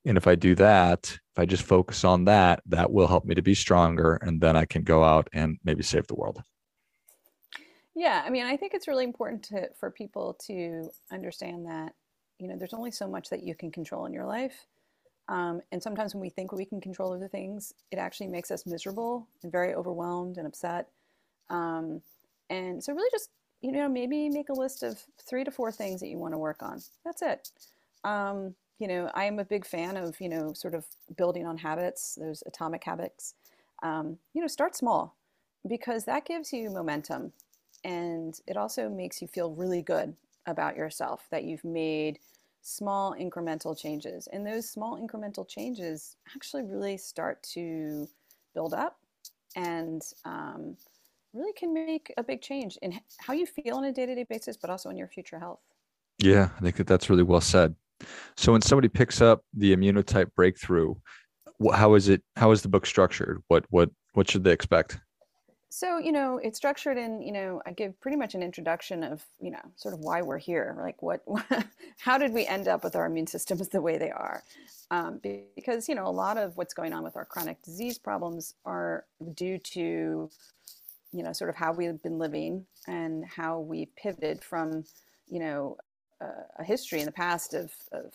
and 0.06 0.18
if 0.18 0.28
I 0.28 0.36
do 0.36 0.54
that, 0.56 1.06
if 1.06 1.40
I 1.40 1.46
just 1.46 1.64
focus 1.64 2.04
on 2.04 2.26
that, 2.26 2.62
that 2.66 2.92
will 2.92 3.08
help 3.08 3.26
me 3.26 3.36
to 3.36 3.42
be 3.42 3.56
stronger. 3.56 4.16
And 4.16 4.42
then 4.42 4.58
I 4.58 4.66
can 4.66 4.84
go 4.84 5.04
out 5.04 5.30
and 5.34 5.58
maybe 5.64 5.84
save 5.84 6.08
the 6.08 6.16
world. 6.16 6.44
Yeah. 7.96 8.24
I 8.26 8.30
mean, 8.30 8.46
I 8.46 8.58
think 8.58 8.74
it's 8.74 8.88
really 8.88 9.06
important 9.06 9.44
to, 9.46 9.70
for 9.80 9.92
people 9.92 10.38
to 10.48 10.90
understand 11.12 11.68
that, 11.68 11.94
you 12.40 12.48
know, 12.48 12.58
there's 12.58 12.74
only 12.74 12.92
so 12.92 13.08
much 13.08 13.30
that 13.30 13.44
you 13.44 13.56
can 13.56 13.72
control 13.72 14.06
in 14.06 14.14
your 14.14 14.26
life. 14.26 14.66
Um, 15.30 15.62
and 15.72 15.82
sometimes 15.82 16.14
when 16.14 16.22
we 16.22 16.30
think 16.30 16.52
we 16.52 16.66
can 16.66 16.82
control 16.82 17.14
other 17.14 17.30
things, 17.30 17.72
it 17.92 17.98
actually 17.98 18.28
makes 18.28 18.52
us 18.52 18.66
miserable 18.66 19.30
and 19.42 19.52
very 19.52 19.74
overwhelmed 19.74 20.38
and 20.38 20.46
upset. 20.46 20.90
Um, 21.50 22.02
and 22.50 22.84
so, 22.84 22.94
really, 22.94 23.10
just 23.12 23.30
you 23.64 23.72
know, 23.72 23.88
maybe 23.88 24.30
make 24.30 24.50
a 24.50 24.54
list 24.54 24.84
of 24.84 25.02
three 25.22 25.46
to 25.46 25.50
four 25.50 25.72
things 25.72 26.02
that 26.02 26.10
you 26.10 26.18
want 26.18 26.34
to 26.34 26.38
work 26.38 26.62
on. 26.62 26.82
That's 27.06 27.22
it. 27.22 27.50
Um, 28.04 28.56
you 28.78 28.90
know, 28.90 29.10
I 29.16 29.24
am 29.24 29.40
a 29.40 29.46
big 29.46 29.66
fan 29.66 29.96
of, 29.96 30.20
you 30.20 30.28
know, 30.28 30.52
sort 30.52 30.76
of 30.76 30.86
building 31.16 31.48
on 31.48 31.58
habits, 31.58 32.16
those 32.20 32.44
atomic 32.46 32.84
habits. 32.84 33.36
Um, 33.82 34.18
you 34.34 34.42
know, 34.42 34.48
start 34.48 34.76
small 34.76 35.16
because 35.68 36.04
that 36.06 36.26
gives 36.26 36.52
you 36.52 36.70
momentum 36.70 37.32
and 37.86 38.40
it 38.48 38.58
also 38.58 38.90
makes 38.90 39.22
you 39.22 39.28
feel 39.30 39.52
really 39.52 39.82
good 39.82 40.14
about 40.46 40.76
yourself 40.76 41.28
that 41.32 41.46
you've 41.46 41.64
made 41.64 42.20
small 42.62 43.16
incremental 43.16 43.78
changes. 43.78 44.28
And 44.28 44.46
those 44.46 44.70
small 44.70 45.00
incremental 45.00 45.48
changes 45.48 46.18
actually 46.36 46.64
really 46.64 46.98
start 46.98 47.42
to 47.54 48.10
build 48.54 48.74
up 48.74 48.98
and 49.56 50.02
um, 50.26 50.76
really 51.34 51.54
can 51.54 51.74
make 51.74 52.14
a 52.18 52.24
big 52.24 52.42
change 52.42 52.78
in 52.82 53.00
how 53.20 53.34
you 53.34 53.46
feel 53.46 53.76
on 53.76 53.86
a 53.86 53.92
day 53.92 54.06
to 54.06 54.16
day 54.16 54.26
basis, 54.30 54.58
but 54.58 54.70
also 54.70 54.90
in 54.90 54.98
your 54.98 55.08
future 55.08 55.40
health. 55.40 55.60
Yeah, 56.20 56.50
I 56.58 56.62
think 56.62 56.76
that 56.78 56.88
that's 56.88 57.10
really 57.10 57.24
well 57.24 57.42
said. 57.42 57.76
So 58.38 58.52
when 58.52 58.62
somebody 58.62 58.90
picks 58.90 59.22
up 59.22 59.44
the 59.54 59.76
immunotype 59.76 60.34
breakthrough, 60.36 60.96
how 61.74 61.96
is 61.96 62.10
it? 62.10 62.22
How 62.36 62.52
is 62.52 62.62
the 62.62 62.68
book 62.68 62.86
structured? 62.86 63.42
What 63.48 63.66
what 63.70 63.90
what 64.14 64.30
should 64.30 64.44
they 64.44 64.52
expect? 64.52 65.00
So, 65.76 65.98
you 65.98 66.12
know, 66.12 66.38
it's 66.38 66.56
structured 66.56 67.00
in, 67.00 67.24
you 67.24 67.32
know, 67.32 67.60
I 67.66 67.72
give 67.72 68.00
pretty 68.00 68.16
much 68.16 68.36
an 68.36 68.44
introduction 68.44 69.04
of, 69.04 69.26
you 69.42 69.50
know, 69.50 69.72
sort 69.76 69.96
of 69.96 70.02
why 70.02 70.22
we're 70.22 70.38
here. 70.38 70.78
Like, 70.80 71.02
what, 71.02 71.26
how 71.98 72.20
did 72.20 72.32
we 72.32 72.46
end 72.46 72.68
up 72.68 72.84
with 72.84 72.96
our 72.96 73.08
immune 73.08 73.26
systems 73.26 73.68
the 73.70 73.82
way 73.82 73.98
they 73.98 74.12
are? 74.12 74.44
Um, 74.92 75.20
because, 75.56 75.90
you 75.90 75.96
know, 75.96 76.06
a 76.06 76.14
lot 76.14 76.38
of 76.38 76.56
what's 76.58 76.76
going 76.76 76.94
on 76.94 77.04
with 77.04 77.18
our 77.18 77.26
chronic 77.26 77.60
disease 77.64 77.98
problems 77.98 78.54
are 78.66 79.06
due 79.34 79.58
to, 79.58 80.30
you 81.14 81.24
know, 81.24 81.32
sort 81.32 81.50
of 81.50 81.56
how 81.56 81.72
we've 81.72 82.02
been 82.02 82.18
living 82.18 82.66
and 82.88 83.24
how 83.26 83.60
we 83.60 83.88
pivoted 83.96 84.44
from, 84.44 84.84
you 85.30 85.40
know, 85.40 85.78
uh, 86.20 86.44
a 86.60 86.64
history 86.64 87.00
in 87.00 87.06
the 87.06 87.12
past 87.12 87.54
of, 87.54 87.72
of 87.92 88.14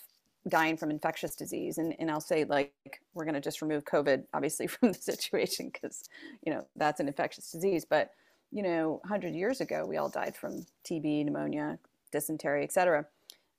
dying 0.49 0.77
from 0.77 0.91
infectious 0.91 1.37
disease. 1.37 1.79
And, 1.79 1.95
and 1.99 2.11
I'll 2.11 2.21
say, 2.21 2.45
like, 2.45 2.73
we're 3.15 3.25
going 3.25 3.35
to 3.35 3.41
just 3.41 3.63
remove 3.63 3.85
COVID, 3.85 4.25
obviously, 4.35 4.67
from 4.67 4.93
the 4.93 4.99
situation 4.99 5.71
because, 5.73 6.05
you 6.45 6.53
know, 6.53 6.67
that's 6.77 7.01
an 7.01 7.09
infectious 7.09 7.51
disease. 7.51 7.87
But, 7.89 8.11
you 8.51 8.63
know, 8.63 8.99
100 9.03 9.35
years 9.35 9.61
ago, 9.61 9.85
we 9.87 9.97
all 9.97 10.09
died 10.09 10.37
from 10.37 10.67
TB, 10.85 11.25
pneumonia, 11.25 11.79
dysentery, 12.11 12.65
et 12.65 12.73
cetera. 12.73 13.07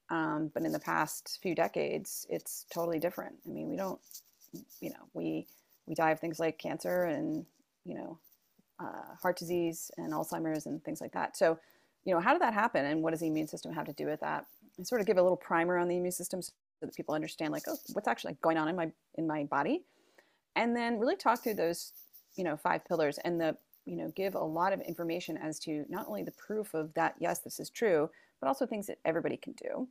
Um, 0.09 0.49
but 0.53 0.63
in 0.63 0.71
the 0.71 0.79
past 0.79 1.39
few 1.41 1.55
decades, 1.55 2.25
it's 2.29 2.65
totally 2.73 2.99
different. 2.99 3.35
I 3.47 3.49
mean, 3.51 3.69
we 3.69 3.77
don't, 3.77 3.99
you 4.81 4.89
know, 4.89 5.07
we, 5.13 5.45
we 5.85 5.93
die 5.93 6.11
of 6.11 6.19
things 6.19 6.39
like 6.39 6.57
cancer 6.57 7.03
and, 7.03 7.45
you 7.85 7.93
know, 7.93 8.17
uh, 8.79 9.15
heart 9.21 9.37
disease 9.37 9.91
and 9.97 10.13
Alzheimer's 10.13 10.65
and 10.65 10.83
things 10.83 11.01
like 11.01 11.11
that. 11.13 11.37
So, 11.37 11.59
you 12.05 12.13
know, 12.13 12.19
how 12.19 12.33
did 12.33 12.41
that 12.41 12.53
happen 12.53 12.85
and 12.85 13.01
what 13.03 13.11
does 13.11 13.19
the 13.19 13.27
immune 13.27 13.47
system 13.47 13.73
have 13.73 13.85
to 13.85 13.93
do 13.93 14.05
with 14.05 14.21
that? 14.21 14.45
And 14.77 14.87
sort 14.87 15.01
of 15.01 15.07
give 15.07 15.17
a 15.17 15.21
little 15.21 15.37
primer 15.37 15.77
on 15.77 15.87
the 15.87 15.97
immune 15.97 16.11
system 16.11 16.41
so 16.41 16.51
that 16.81 16.95
people 16.95 17.15
understand 17.15 17.51
like 17.51 17.63
oh 17.67 17.77
what's 17.93 18.07
actually 18.07 18.37
going 18.41 18.57
on 18.57 18.67
in 18.67 18.75
my 18.75 18.91
in 19.15 19.27
my 19.27 19.43
body 19.45 19.81
and 20.55 20.75
then 20.75 20.99
really 20.99 21.15
talk 21.15 21.43
through 21.43 21.53
those 21.53 21.93
you 22.35 22.43
know 22.43 22.55
five 22.55 22.85
pillars 22.85 23.19
and 23.23 23.39
the 23.39 23.55
you 23.85 23.95
know 23.95 24.11
give 24.15 24.35
a 24.35 24.43
lot 24.43 24.73
of 24.73 24.81
information 24.81 25.37
as 25.37 25.59
to 25.59 25.85
not 25.89 26.07
only 26.07 26.23
the 26.23 26.31
proof 26.31 26.73
of 26.73 26.93
that 26.93 27.15
yes 27.19 27.39
this 27.39 27.59
is 27.59 27.69
true 27.69 28.09
but 28.39 28.47
also 28.47 28.65
things 28.65 28.87
that 28.87 28.97
everybody 29.05 29.37
can 29.37 29.53
do 29.53 29.87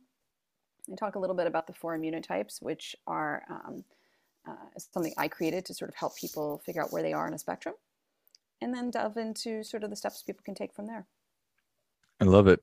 and 0.87 0.97
talk 0.97 1.15
a 1.15 1.19
little 1.19 1.35
bit 1.35 1.47
about 1.47 1.67
the 1.67 1.73
four 1.73 1.97
immunotypes 1.97 2.61
which 2.61 2.95
are 3.05 3.43
um, 3.49 3.83
uh, 4.47 4.53
something 4.77 5.13
i 5.17 5.27
created 5.27 5.65
to 5.65 5.73
sort 5.73 5.89
of 5.89 5.95
help 5.95 6.15
people 6.17 6.61
figure 6.65 6.81
out 6.81 6.91
where 6.91 7.03
they 7.03 7.13
are 7.13 7.27
in 7.27 7.33
a 7.33 7.39
spectrum 7.39 7.75
and 8.61 8.73
then 8.73 8.91
delve 8.91 9.17
into 9.17 9.63
sort 9.63 9.83
of 9.83 9.89
the 9.89 9.95
steps 9.95 10.23
people 10.23 10.43
can 10.43 10.55
take 10.55 10.73
from 10.73 10.87
there 10.87 11.07
i 12.21 12.25
love 12.25 12.47
it 12.47 12.61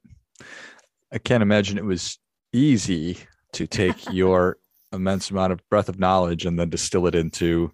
i 1.13 1.19
can't 1.19 1.43
imagine 1.43 1.79
it 1.79 1.85
was 1.85 2.19
easy 2.53 3.19
to 3.53 3.67
take 3.67 4.11
your 4.13 4.59
immense 4.93 5.31
amount 5.31 5.53
of 5.53 5.69
breadth 5.69 5.89
of 5.89 5.99
knowledge 5.99 6.45
and 6.45 6.59
then 6.59 6.71
distill 6.71 7.07
it 7.07 7.15
into 7.15 7.71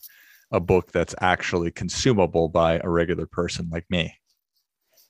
a 0.50 0.60
book 0.60 0.92
that's 0.92 1.14
actually 1.20 1.70
consumable 1.70 2.48
by 2.48 2.78
a 2.82 2.88
regular 2.88 3.26
person 3.26 3.68
like 3.70 3.86
me. 3.90 4.14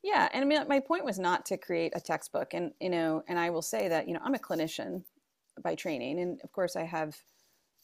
Yeah, 0.04 0.28
and 0.32 0.42
I 0.42 0.46
mean, 0.46 0.66
my 0.68 0.80
point 0.80 1.04
was 1.04 1.18
not 1.18 1.46
to 1.46 1.56
create 1.56 1.92
a 1.94 2.00
textbook, 2.00 2.54
and 2.54 2.72
you 2.80 2.90
know, 2.90 3.22
and 3.28 3.38
I 3.38 3.50
will 3.50 3.62
say 3.62 3.88
that 3.88 4.08
you 4.08 4.14
know 4.14 4.20
I'm 4.24 4.34
a 4.34 4.38
clinician 4.38 5.04
by 5.62 5.74
training, 5.74 6.18
and 6.20 6.40
of 6.42 6.50
course 6.52 6.74
I 6.74 6.82
have 6.84 7.16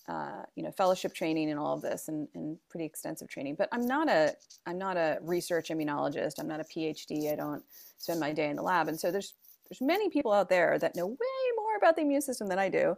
uh, 0.08 0.42
you 0.56 0.62
know 0.62 0.70
fellowship 0.72 1.14
training 1.14 1.50
and 1.50 1.60
all 1.60 1.74
of 1.74 1.82
this, 1.82 2.08
and, 2.08 2.28
and 2.34 2.58
pretty 2.70 2.86
extensive 2.86 3.28
training. 3.28 3.56
But 3.56 3.68
I'm 3.72 3.86
not 3.86 4.08
a 4.08 4.34
I'm 4.66 4.78
not 4.78 4.96
a 4.96 5.18
research 5.22 5.68
immunologist. 5.68 6.34
I'm 6.38 6.48
not 6.48 6.60
a 6.60 6.64
PhD. 6.64 7.32
I 7.32 7.36
don't 7.36 7.62
spend 7.98 8.18
my 8.18 8.32
day 8.32 8.48
in 8.48 8.56
the 8.56 8.62
lab, 8.62 8.88
and 8.88 8.98
so 8.98 9.10
there's 9.10 9.34
there's 9.68 9.80
many 9.80 10.08
people 10.08 10.32
out 10.32 10.48
there 10.48 10.78
that 10.78 10.96
know 10.96 11.06
way 11.06 11.16
more 11.56 11.76
about 11.76 11.96
the 11.96 12.02
immune 12.02 12.22
system 12.22 12.48
than 12.48 12.58
I 12.58 12.68
do, 12.68 12.96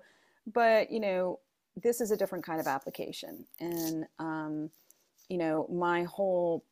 but 0.53 0.91
you 0.91 1.01
know, 1.01 1.41
this 1.83 2.01
is 2.01 2.11
a 2.11 2.17
different 2.17 2.45
kind 2.45 2.61
of 2.61 2.67
application. 2.67 3.45
And 3.59 4.07
um, 4.19 4.71
you 5.29 5.39
know, 5.39 5.67
my 5.71 6.05
whole 6.05 6.65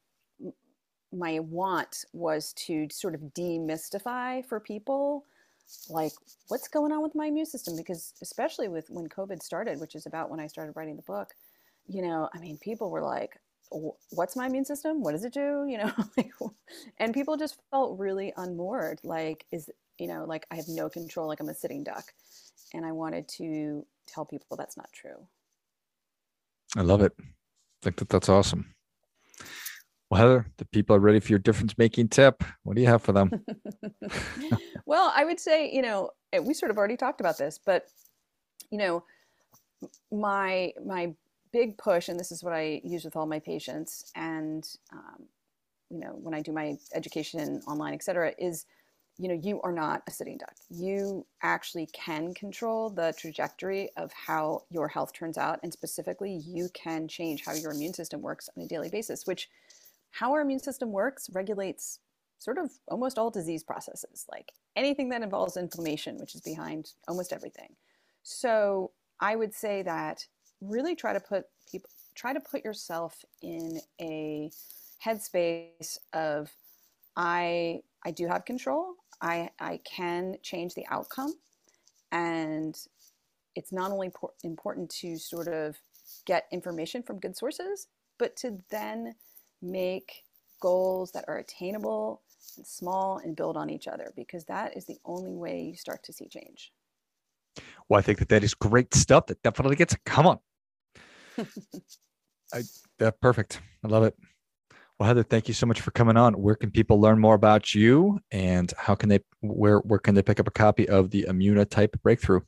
my 1.13 1.39
want 1.41 2.05
was 2.13 2.53
to 2.53 2.87
sort 2.91 3.15
of 3.15 3.21
demystify 3.35 4.45
for 4.45 4.61
people 4.61 5.25
like 5.91 6.13
what's 6.49 6.69
going 6.69 6.93
on 6.93 7.03
with 7.03 7.15
my 7.15 7.27
immune 7.27 7.47
system 7.47 7.77
because 7.77 8.15
especially 8.23 8.69
with 8.69 8.89
when 8.89 9.09
covid 9.09 9.43
started 9.43 9.81
which 9.81 9.95
is 9.95 10.07
about 10.07 10.31
when 10.31 10.41
i 10.41 10.47
started 10.47 10.73
writing 10.77 10.97
the 10.97 11.03
book 11.03 11.31
you 11.87 12.03
know 12.03 12.29
i 12.35 12.39
mean 12.39 12.57
people 12.59 12.91
were 12.91 13.03
like 13.03 13.39
what's 14.11 14.35
my 14.35 14.47
immune 14.47 14.65
system 14.65 15.03
what 15.03 15.13
does 15.13 15.25
it 15.25 15.33
do 15.33 15.67
you 15.69 15.79
know 15.79 15.93
and 16.99 17.13
people 17.13 17.37
just 17.37 17.59
felt 17.71 17.99
really 17.99 18.33
unmoored 18.37 18.99
like 19.05 19.45
is 19.53 19.71
you 19.99 20.07
know, 20.07 20.25
like 20.25 20.47
I 20.51 20.57
have 20.57 20.69
no 20.69 20.89
control, 20.89 21.29
like 21.29 21.41
I'm 21.41 21.49
a 21.49 21.55
sitting 21.55 21.85
duck. 21.85 22.05
And 22.75 22.85
I 22.87 22.93
wanted 22.93 23.29
to 23.29 23.85
tell 24.07 24.25
people 24.25 24.57
that's 24.57 24.77
not 24.77 24.91
true. 24.93 25.27
I 26.77 26.83
love 26.83 27.03
it. 27.03 27.13
I 27.19 27.25
think 27.83 27.97
that 27.97 28.09
that's 28.09 28.29
awesome. 28.29 28.75
Well, 30.11 30.21
Heather, 30.21 30.47
the 30.59 30.65
people 30.67 30.97
are 30.97 31.01
ready 31.01 31.21
for 31.21 31.29
your 31.29 31.39
difference 31.39 31.77
making 31.77 32.09
tip. 32.09 32.45
What 32.63 32.77
do 32.77 32.83
you 32.83 32.89
have 32.89 33.03
for 33.03 33.13
them? 33.13 33.31
well, 34.89 35.13
I 35.15 35.27
would 35.27 35.39
say, 35.39 35.71
you 35.71 35.83
know, 35.83 36.13
we 36.43 36.55
sort 36.55 36.71
of 36.71 36.79
already 36.79 36.97
talked 36.97 37.21
about 37.21 37.37
this, 37.37 37.61
but 37.65 37.85
you 38.71 38.79
know, 38.79 39.05
my 40.11 40.73
my 40.85 41.15
big 41.53 41.77
push, 41.77 42.09
and 42.09 42.19
this 42.19 42.33
is 42.33 42.43
what 42.43 42.55
I 42.55 42.81
use 42.83 43.05
with 43.05 43.15
all 43.15 43.27
my 43.27 43.39
patients, 43.39 44.11
and 44.17 44.67
um, 44.91 45.27
you 45.91 46.01
know, 46.01 46.17
when 46.23 46.33
I 46.33 46.41
do 46.41 46.53
my 46.53 46.77
education 46.95 47.61
online, 47.69 47.93
et 47.93 48.03
cetera, 48.03 48.33
is 48.39 48.65
you 49.19 49.29
know 49.29 49.39
you 49.43 49.61
are 49.61 49.73
not 49.73 50.05
a 50.09 50.11
sitting 50.11 50.39
duck. 50.39 50.55
You 50.71 51.27
actually 51.43 51.89
can 51.93 52.33
control 52.33 52.89
the 52.89 53.13
trajectory 53.19 53.91
of 53.99 54.11
how 54.15 54.63
your 54.71 54.89
health 54.89 55.13
turns 55.13 55.37
out 55.37 55.61
and 55.63 55.71
specifically 55.71 56.41
you 56.47 56.71
can 56.73 57.09
change 57.09 57.45
how 57.45 57.53
your 57.53 57.73
immune 57.73 57.93
system 57.93 58.23
works 58.23 58.49
on 58.57 58.65
a 58.65 58.67
daily 58.67 58.89
basis 58.89 59.27
which 59.27 59.51
how 60.13 60.33
our 60.33 60.41
immune 60.41 60.61
system 60.61 60.93
works 60.93 61.29
regulates 61.35 62.01
sort 62.39 62.59
of 62.59 62.71
almost 62.89 63.19
all 63.19 63.31
disease 63.31 63.63
processes 63.63 64.27
like 64.31 64.53
anything 64.77 65.09
that 65.09 65.23
involves 65.23 65.57
inflammation 65.57 66.19
which 66.19 66.35
is 66.35 66.41
behind 66.41 66.93
almost 67.07 67.33
everything 67.33 67.75
so 68.23 68.91
i 69.21 69.35
would 69.35 69.55
say 69.55 69.83
that 69.83 70.27
really 70.61 70.95
try 70.95 71.13
to 71.13 71.21
put 71.21 71.47
people 71.71 71.91
try 72.15 72.33
to 72.33 72.41
put 72.41 72.65
yourself 72.65 73.25
in 73.43 73.81
a 74.01 74.51
headspace 75.05 75.99
of 76.13 76.51
i 77.17 77.81
i 78.05 78.11
do 78.11 78.27
have 78.27 78.45
control 78.45 78.95
I, 79.21 79.51
I 79.59 79.81
can 79.85 80.37
change 80.43 80.75
the 80.75 80.87
outcome. 80.91 81.35
And 82.13 82.79
it's 83.55 83.73
not 83.73 83.91
only 83.91 84.11
por- 84.11 84.33
important 84.45 84.91
to 85.01 85.19
sort 85.19 85.49
of 85.49 85.77
get 86.25 86.47
information 86.53 87.03
from 87.03 87.19
good 87.19 87.37
sources, 87.37 87.89
but 88.19 88.37
to 88.37 88.59
then 88.71 89.15
make 89.61 90.25
goals 90.61 91.13
that 91.13 91.25
are 91.29 91.39
attainable 91.39 92.23
small 92.49 93.19
and 93.19 93.37
build 93.37 93.57
on 93.57 93.71
each 93.71 93.89
other 93.89 94.13
because 94.17 94.45
that 94.47 94.77
is 94.77 94.87
the 94.87 94.99
only 95.05 95.35
way 95.35 95.63
you 95.63 95.77
start 95.77 96.03
to 96.05 96.13
see 96.13 96.29
change. 96.29 96.73
Well, 97.89 97.99
I 97.99 98.03
think 98.03 98.19
that 98.19 98.29
that 98.29 98.45
is 98.45 98.55
great 98.55 98.95
stuff. 98.95 99.27
That 99.27 99.43
definitely 99.43 99.77
gets 99.77 99.95
a 99.95 99.99
come 100.05 100.27
on. 100.27 100.39
I, 102.53 102.63
that 102.99 103.21
perfect. 103.21 103.61
I 103.85 103.89
love 103.89 104.05
it. 104.05 104.15
Well, 104.99 105.07
Heather, 105.07 105.23
thank 105.23 105.47
you 105.47 105.55
so 105.55 105.65
much 105.67 105.81
for 105.81 105.93
coming 105.93 106.17
on. 106.17 106.35
Where 106.35 106.57
can 106.57 106.73
people 106.73 107.01
learn 107.01 107.21
more 107.21 107.35
about 107.35 107.73
you, 107.73 108.19
and 108.33 108.73
how 108.77 108.97
can 108.97 109.09
they 109.09 109.21
where 109.41 109.79
where 109.79 110.01
can 110.01 110.15
they 110.17 110.23
pick 110.23 110.41
up 110.41 110.49
a 110.49 110.53
copy 110.53 110.89
of 110.89 111.11
the 111.11 111.27
Immunotype 111.29 112.01
Breakthrough? 112.03 112.41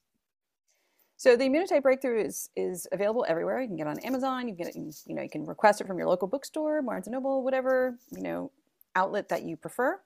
So 1.17 1.37
the 1.37 1.45
Immunotype 1.45 1.83
Breakthrough 1.83 2.25
is 2.25 2.51
is 2.57 2.89
available 2.91 3.25
everywhere. 3.29 3.61
You 3.61 3.69
can 3.69 3.77
get 3.77 3.87
it 3.87 3.91
on 3.91 3.99
Amazon. 4.01 4.49
You 4.49 4.57
can 4.57 4.65
get 4.65 4.75
it, 4.75 4.77
you 5.07 5.15
know, 5.15 5.23
you 5.23 5.31
can 5.31 5.47
request 5.47 5.81
it 5.81 5.87
from 5.87 5.97
your 5.99 6.09
local 6.09 6.27
bookstore, 6.27 6.83
Barnes 6.83 7.07
and 7.07 7.13
Noble, 7.13 7.45
whatever 7.45 7.97
you 8.11 8.23
know 8.23 8.51
outlet 8.95 9.29
that 9.29 9.43
you 9.43 9.57
prefer. 9.57 10.01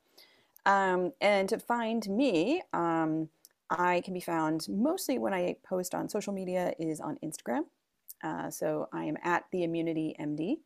Um, 0.67 1.13
and 1.21 1.49
to 1.49 1.59
find 1.59 2.09
me, 2.09 2.63
um, 2.73 3.29
I 3.71 4.01
can 4.03 4.15
be 4.15 4.21
found 4.21 4.69
mostly 4.69 5.19
when 5.19 5.35
I 5.35 5.57
post 5.65 5.93
on 5.95 6.09
social 6.09 6.33
media 6.33 6.73
is 6.79 7.01
on 7.01 7.19
Instagram. 7.25 7.65
Uh, 8.23 8.49
so 8.51 8.89
I 8.93 9.05
am 9.05 9.17
at 9.23 9.45
the 9.51 9.65
Immunity 9.65 10.15
MD. 10.21 10.59